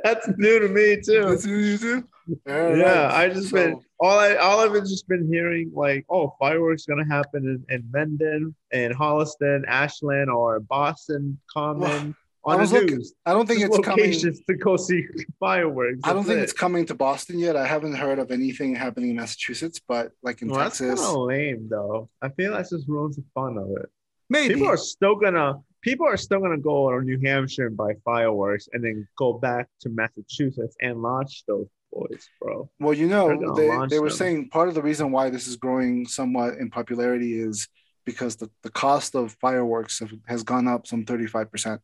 [0.05, 1.24] That's new to me too.
[1.24, 2.05] That's what you do?
[2.47, 3.11] Yeah.
[3.12, 7.07] I just So- been all I all I've just been hearing like, oh, fireworks gonna
[7.07, 12.14] happen in, in Mendon and Holliston, Ashland, or Boston Common
[12.47, 13.14] I on the was looking- news.
[13.26, 14.12] I don't think Just it's coming.
[14.49, 15.07] to go see
[15.41, 16.01] fireworks.
[16.05, 16.43] I don't think it.
[16.43, 17.55] it's coming to Boston yet.
[17.57, 21.07] I haven't heard of anything happening in Massachusetts, but like in Well, that's kind Texas,
[21.09, 22.09] of lame, though.
[22.22, 23.91] I feel that just ruins the fun of it.
[24.31, 24.55] maybe.
[24.55, 28.68] People are still gonna people are still gonna go to New Hampshire and buy fireworks
[28.72, 31.66] and then go back to Massachusetts and launch those
[32.01, 32.70] boys, bro.
[32.78, 34.16] Well, you know, they, they were them.
[34.16, 37.68] saying part of the reason why this is growing somewhat in popularity is
[38.05, 41.78] because the, the cost of fireworks have, has gone up some 35%.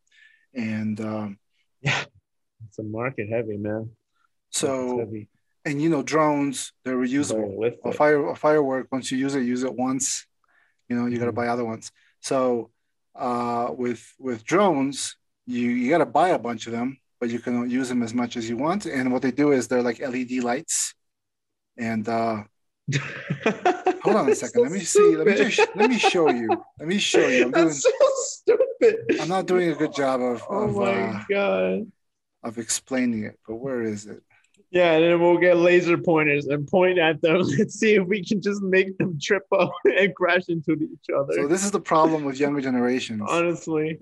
[0.55, 1.39] And um,
[1.83, 2.03] Yeah,
[2.69, 3.91] it's a market heavy, man.
[4.51, 5.29] So, heavy.
[5.65, 7.77] and you know, drones, they're reusable.
[7.85, 10.27] A fire a firework, once you use it, use it once,
[10.89, 11.93] you know, you got to buy other ones.
[12.21, 12.71] So
[13.15, 17.39] uh, with with drones, you, you got to buy a bunch of them, but you
[17.39, 18.87] can use them as much as you want.
[18.87, 20.95] And what they do is they're like LED lights.
[21.79, 22.45] And uh,
[24.05, 24.63] Hold on a second.
[24.63, 25.17] Let me see.
[25.17, 26.49] Let me just let me show you.
[26.79, 27.47] Let me show you.
[27.47, 27.67] I'm doing.
[27.67, 29.21] That's so stupid.
[29.21, 31.91] I'm not doing a good job of Oh of, my uh, god.
[32.45, 33.39] of explaining it.
[33.47, 34.23] But where is it?
[34.71, 38.25] Yeah, and then we'll get laser pointers and point at them Let's see if we
[38.25, 41.35] can just make them trip up and crash into each other.
[41.35, 43.23] So this is the problem with younger generations.
[43.29, 43.99] Honestly,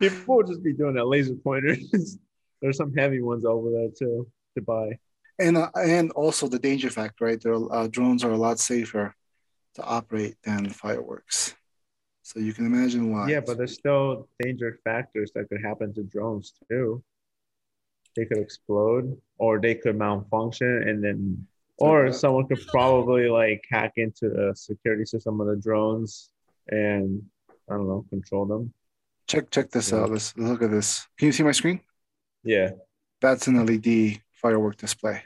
[0.00, 2.18] people will just be doing that laser pointers.
[2.60, 4.98] There's some heavy ones over there too to buy.
[5.38, 7.40] and uh, and also the danger factor, right?
[7.40, 9.14] There, uh, drones are a lot safer
[9.76, 11.54] to operate than fireworks.
[12.22, 13.28] So you can imagine why.
[13.28, 17.02] Yeah, but there's still danger factors that could happen to drones too.
[18.20, 21.46] They could explode, or they could malfunction, and then,
[21.78, 26.28] or someone could probably like hack into the security system of the drones
[26.68, 27.22] and
[27.68, 28.74] I don't know, control them.
[29.26, 30.00] check check this Yeah.
[30.00, 30.10] out.
[30.10, 31.06] Let's look at this.
[31.16, 31.80] Can you see my screen?
[32.44, 32.72] Yeah.
[33.22, 35.22] That's an LED firework display.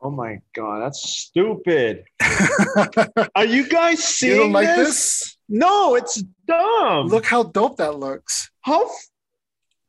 [0.00, 2.04] Oh my god, that's stupid.
[3.34, 4.88] Are you guys seeing you don't like this?
[4.88, 5.36] this?
[5.48, 7.08] No, it's dumb.
[7.08, 8.50] Look how dope that looks.
[8.60, 8.84] how.
[8.84, 9.08] F-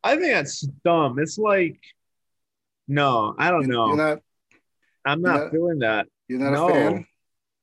[0.04, 1.18] I think that's dumb.
[1.18, 1.80] It's like,
[2.88, 3.88] no, I don't You- know.
[3.88, 4.20] You're not
[5.06, 6.08] I'm not not- feeling that.
[6.28, 6.68] you're not No.
[6.68, 7.08] a fan.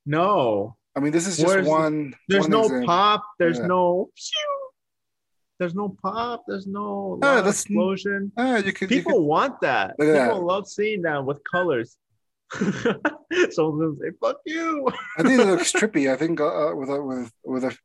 [0.06, 2.14] No, I mean, this is just Where's- one.
[2.28, 2.86] there's one no example.
[2.86, 3.24] pop.
[3.38, 3.66] There's Yeah.
[3.66, 4.10] no.
[5.58, 6.42] There's no pop.
[6.48, 8.32] There's no Yeah, that's- explosion.
[8.36, 9.96] Ah, you you People could- want that.
[9.98, 10.42] People that.
[10.42, 11.96] love seeing that with colors.
[12.52, 16.12] Someone's gonna say "fuck you." I think it looks trippy.
[16.12, 17.76] I think uh, with a with with a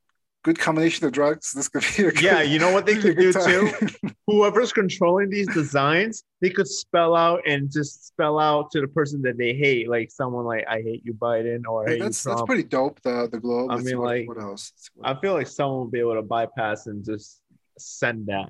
[0.44, 3.18] good combination of drugs, this could be a good, Yeah, you know what they could
[3.18, 4.10] do good too.
[4.28, 9.22] Whoever's controlling these designs, they could spell out and just spell out to the person
[9.24, 12.32] that they hate, like someone like "I hate you, Biden" or "I Hey, that's you,
[12.32, 13.02] that's pretty dope.
[13.02, 13.72] The the globe.
[13.72, 14.72] I Let's mean, what, like, what else?
[15.04, 17.42] I feel like someone will be able to bypass and just
[17.78, 18.50] send that.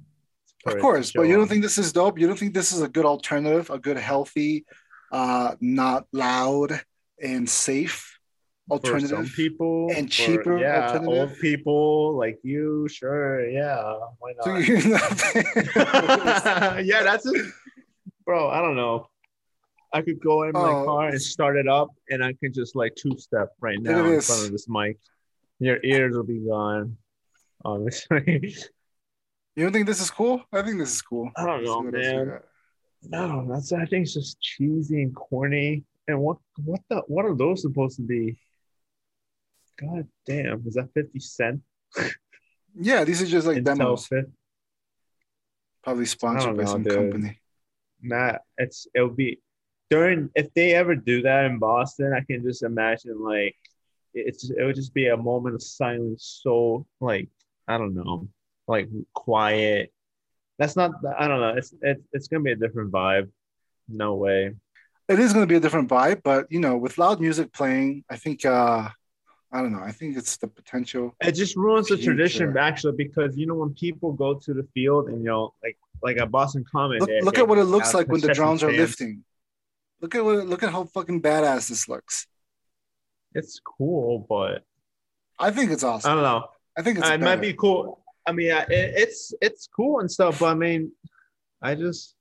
[0.65, 2.19] of course, but you don't think this is dope.
[2.19, 4.65] You don't think this is a good alternative, a good, healthy,
[5.11, 6.81] uh, not loud
[7.21, 8.16] and safe
[8.69, 9.31] alternative.
[9.35, 11.07] people and for- cheaper yeah, alternative?
[11.09, 13.81] old people like you, sure, yeah,
[14.19, 14.67] why So not?
[14.67, 17.45] you're not- yeah, that's it,
[18.25, 18.49] bro.
[18.49, 19.07] I don't know.
[19.93, 22.75] I could go in my Oh, car and start it up, and I can just
[22.75, 24.97] like two step right now in front of this mic.
[25.59, 26.97] Your ears will be gone.
[27.65, 28.53] Honestly,
[29.55, 30.43] you don't think this is cool?
[30.53, 31.31] I think this is cool.
[31.35, 32.39] I don't know, see what else we man.
[33.03, 35.83] no, that's I think it's just cheesy and corny.
[36.09, 38.37] And what what the what are those supposed to be?
[39.79, 41.61] God damn, is that fifty cent?
[42.79, 44.29] Yeah, these are just like Intel demos, fifth?
[45.83, 46.93] probably sponsored by some dude.
[46.93, 47.39] company.
[48.01, 49.39] Matt, it's it'll be
[49.89, 53.55] during if they ever do that in Boston, I can just imagine like
[54.13, 57.29] it's it would just be a moment of silence, so like
[57.67, 58.27] I don't know,
[58.67, 59.93] like quiet.
[60.59, 61.55] That's not I don't know.
[61.55, 63.29] It's it's it's gonna be a different vibe.
[63.87, 64.53] No way.
[65.07, 68.17] it is to be a different vibe, but you know, with loud music playing, I
[68.17, 68.89] think uh
[69.51, 69.79] I don't know.
[69.81, 71.15] I think it's the potential.
[71.21, 72.13] It just ruins the Future.
[72.13, 75.77] tradition actually because you know when people go to the field and you know like
[76.03, 76.99] like at Boston Common.
[76.99, 79.23] Look, look at what it looks like when the drones are lifting.
[80.01, 82.27] Look at what look at how fucking badass this looks.
[83.33, 84.63] It's cool, but
[85.39, 86.11] I think it's awesome.
[86.11, 86.47] I don't know.
[86.77, 88.03] I think it's Uh, it might be cool.
[88.25, 90.91] I mean, I- it, it's it's cool and stuff, but I mean,
[91.61, 92.15] I just,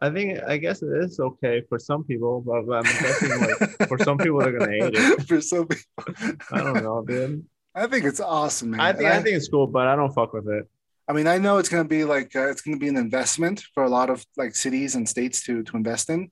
[0.00, 3.88] I think, I guess it is okay for some people, but, but I'm guessing like
[3.88, 5.22] for some people they're gonna hate it.
[5.28, 6.38] For some people.
[6.52, 7.44] I don't know, dude.
[7.74, 8.80] I think it's awesome, man.
[8.80, 10.68] I think And I think it's cool, but I don't fuck with it.
[11.08, 13.82] I mean, I know it's gonna be like uh, it's gonna be an investment for
[13.82, 16.30] a lot of like cities and states to to invest in.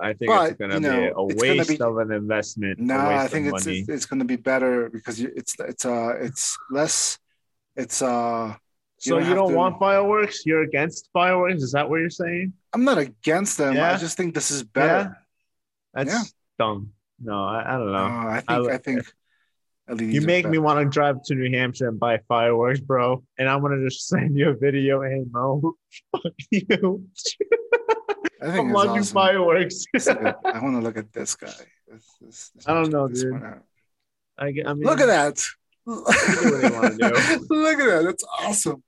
[0.00, 2.78] I think But, it's gonna you be a waste be- of an investment.
[2.78, 6.56] No, waste I think it's, it's it's gonna be better because it's it's uh it's
[6.70, 7.18] less
[7.76, 8.54] it's uh
[9.02, 10.44] so don't you don't to- want fireworks?
[10.46, 11.62] You're against fireworks?
[11.62, 12.52] Is that what you're saying?
[12.72, 13.74] I'm not against them.
[13.74, 13.92] Yeah.
[13.92, 15.16] I just think this is better.
[15.94, 16.22] That's Yeah.
[16.58, 16.92] dumb.
[17.20, 17.98] No, I, I don't know.
[17.98, 18.74] I think I-
[19.88, 23.22] I, think You make me want to drive to New Hampshire and buy fireworks, bro.
[23.38, 25.02] And I'm gonna just send you a video.
[25.02, 25.74] Hey Mo,
[26.12, 27.04] fuck you.
[28.40, 29.14] I think I'm launching awesome.
[29.14, 29.84] fireworks.
[29.94, 31.48] I want to look at this guy.
[31.88, 33.34] This, this, this I don't know, dude.
[34.38, 35.36] I, I mean, Look at that.
[35.84, 37.46] do what you wanna do.
[37.50, 38.02] Look at that.
[38.04, 38.82] That's awesome.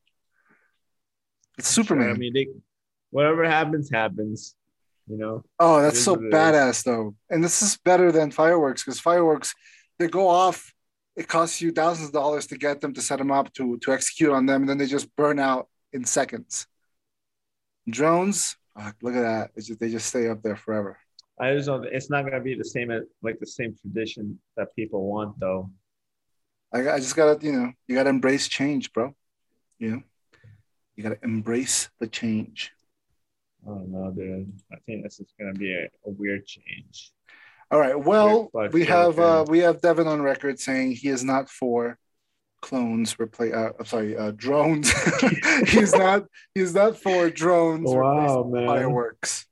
[1.58, 2.10] It's Superman.
[2.10, 2.48] I mean, they,
[3.10, 4.54] whatever happens, happens.
[5.06, 5.44] You know.
[5.60, 6.34] oh, that's so what it is.
[6.34, 7.14] badass though.
[7.28, 9.54] And this is better than fireworks because fireworks,
[9.98, 10.72] they go off.
[11.14, 13.92] It costs you thousands of dollars to get them to set them up to to
[13.92, 16.66] execute on them, and then they just burn out in seconds.
[17.88, 18.56] Drones,
[19.02, 19.50] look at that.
[19.54, 20.98] It's just, they just stay up there forever.
[21.38, 21.84] I just don't.
[21.84, 25.70] It's not gonna be the same as like the same tradition that people want, though.
[26.72, 29.14] I, I just gotta, you know, you gotta embrace change, bro.
[29.78, 30.02] You know,
[30.96, 32.72] you gotta embrace the change.
[33.66, 34.52] Oh don't dude.
[34.72, 37.12] I think this is gonna be a, a weird change.
[37.70, 37.98] All right.
[37.98, 41.98] Well, we have uh, we have Devon on record saying he is not for
[42.60, 43.52] clones replace.
[43.52, 44.92] Uh, I'm sorry, uh, drones.
[45.66, 46.24] he's not.
[46.54, 47.90] He's not for drones.
[47.90, 48.66] Wow, man.
[48.66, 49.46] Fireworks.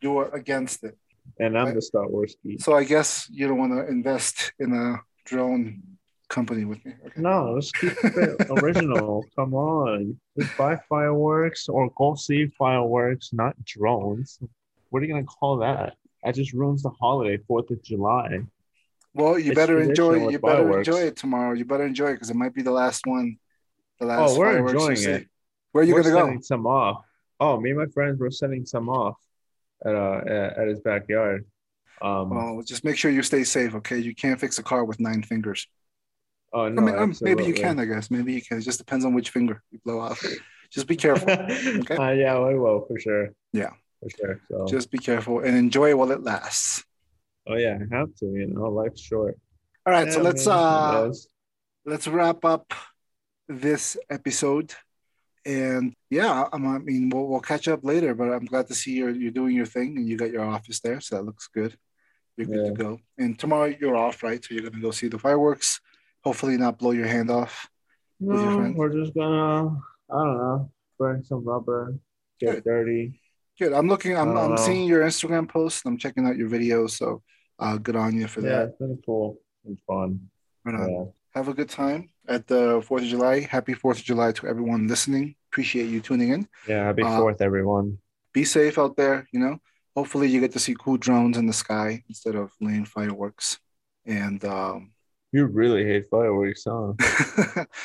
[0.00, 0.96] You are against it.
[1.40, 1.74] And I'm Right.
[1.74, 2.62] the Star Wars geek.
[2.62, 5.82] So I guess you don't want to invest in a drone
[6.34, 6.92] company with me.
[7.06, 7.20] Okay.
[7.20, 9.24] No, let's keep it original.
[9.36, 10.18] Come on.
[10.38, 14.40] Just buy fireworks or go see fireworks, not drones.
[14.90, 15.94] What are you gonna call that?
[16.22, 18.40] That just ruins the holiday, Fourth of July.
[19.14, 20.28] Well, you It's better enjoy.
[20.28, 20.88] You better fireworks.
[20.88, 21.52] enjoy it tomorrow.
[21.54, 23.36] You better enjoy it because it might be the last one.
[24.00, 24.32] The last.
[24.32, 25.28] Oh, we're enjoying it.
[25.70, 26.40] Where are you we're gonna go?
[26.40, 27.04] some off.
[27.38, 29.16] Oh, me and my friends were sending some off
[29.86, 31.44] at uh at, at his backyard.
[32.02, 33.74] Um Well, just make sure you stay safe.
[33.76, 35.68] Okay, you can't fix a car with nine fingers.
[36.54, 38.10] Oh I no, mean, um, maybe you can, I guess.
[38.10, 38.58] Maybe you can.
[38.58, 40.24] It just depends on which finger you blow off.
[40.70, 41.28] Just be careful.
[41.82, 41.96] Okay.
[41.96, 43.28] Uh, yeah, I will for sure.
[43.52, 43.72] Yeah.
[44.00, 44.40] For sure.
[44.50, 46.84] So Just be careful and enjoy while it lasts.
[47.46, 49.34] oh yeah, I have to, you know, life's short.
[49.86, 51.12] All right, so let's man, uh
[51.84, 52.72] let's wrap up
[53.48, 54.72] this episode.
[55.46, 58.14] And yeah, I'm, I mean, we'll, we'll catch up later.
[58.14, 60.80] But I'm glad to see you're you're doing your thing and you got your office
[60.80, 61.76] there, so that looks good.
[62.36, 62.70] You're good Yeah.
[62.70, 62.98] to go.
[63.18, 64.42] And tomorrow you're off, right?
[64.42, 65.80] So you're gonna go see the fireworks.
[66.24, 67.68] Hopefully, not blow your hand off.
[68.20, 69.76] with your No, we're just gonna
[70.10, 71.98] I don't know, burn some rubber,
[72.40, 72.64] get Good.
[72.64, 73.20] dirty.
[73.58, 73.72] Good.
[73.72, 74.16] I'm looking.
[74.16, 74.56] I'm, I'm know.
[74.56, 75.82] seeing your Instagram posts.
[75.86, 76.90] I'm checking out your videos.
[76.90, 77.22] So,
[77.58, 78.68] uh, good on you for Yeah, that.
[78.70, 79.38] it's been cool.
[79.68, 80.28] It's fun.
[80.64, 80.90] Right on.
[80.90, 81.04] Yeah.
[81.34, 83.40] Have a good time at the Fourth of July.
[83.40, 85.34] Happy Fourth of July to everyone listening.
[85.52, 86.48] Appreciate you tuning in.
[86.68, 87.98] Yeah, happy Uh, fourth, everyone.
[88.32, 89.28] Be safe out there.
[89.32, 89.58] You know,
[89.94, 93.58] hopefully you get to see cool drones in the sky instead of laying fireworks.
[94.06, 94.90] And um,
[95.34, 96.92] You really hate fireworks, huh?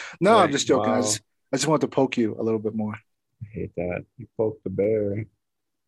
[0.22, 0.92] no, I'm just joking.
[0.92, 1.22] I just
[1.52, 2.94] I just want to poke you a little bit more.
[2.94, 4.06] I hate that.
[4.20, 5.26] You poked the bear.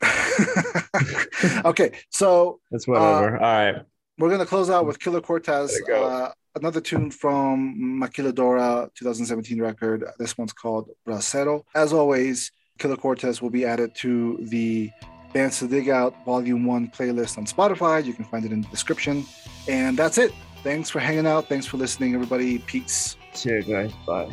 [1.66, 3.38] okay, so That's whatever.
[3.38, 3.76] Uh, All right.
[4.18, 6.04] We're gonna close out with Killer Cortez, Let it go.
[6.04, 10.04] uh, another tune from Maquiladora 2017 record.
[10.18, 11.62] This one's called Bracero.
[11.76, 14.90] As always, Killer Cortez will be added to the
[15.32, 18.04] Bands to Dig Out Volume 1 playlist on Spotify.
[18.04, 19.26] You can find it in the description.
[19.68, 20.34] And that's it.
[20.64, 21.48] Thanks for hanging out.
[21.48, 22.60] Thanks for listening, everybody.
[22.60, 23.18] Peace.
[23.34, 23.92] Cheers, guys.
[24.06, 24.30] Bye.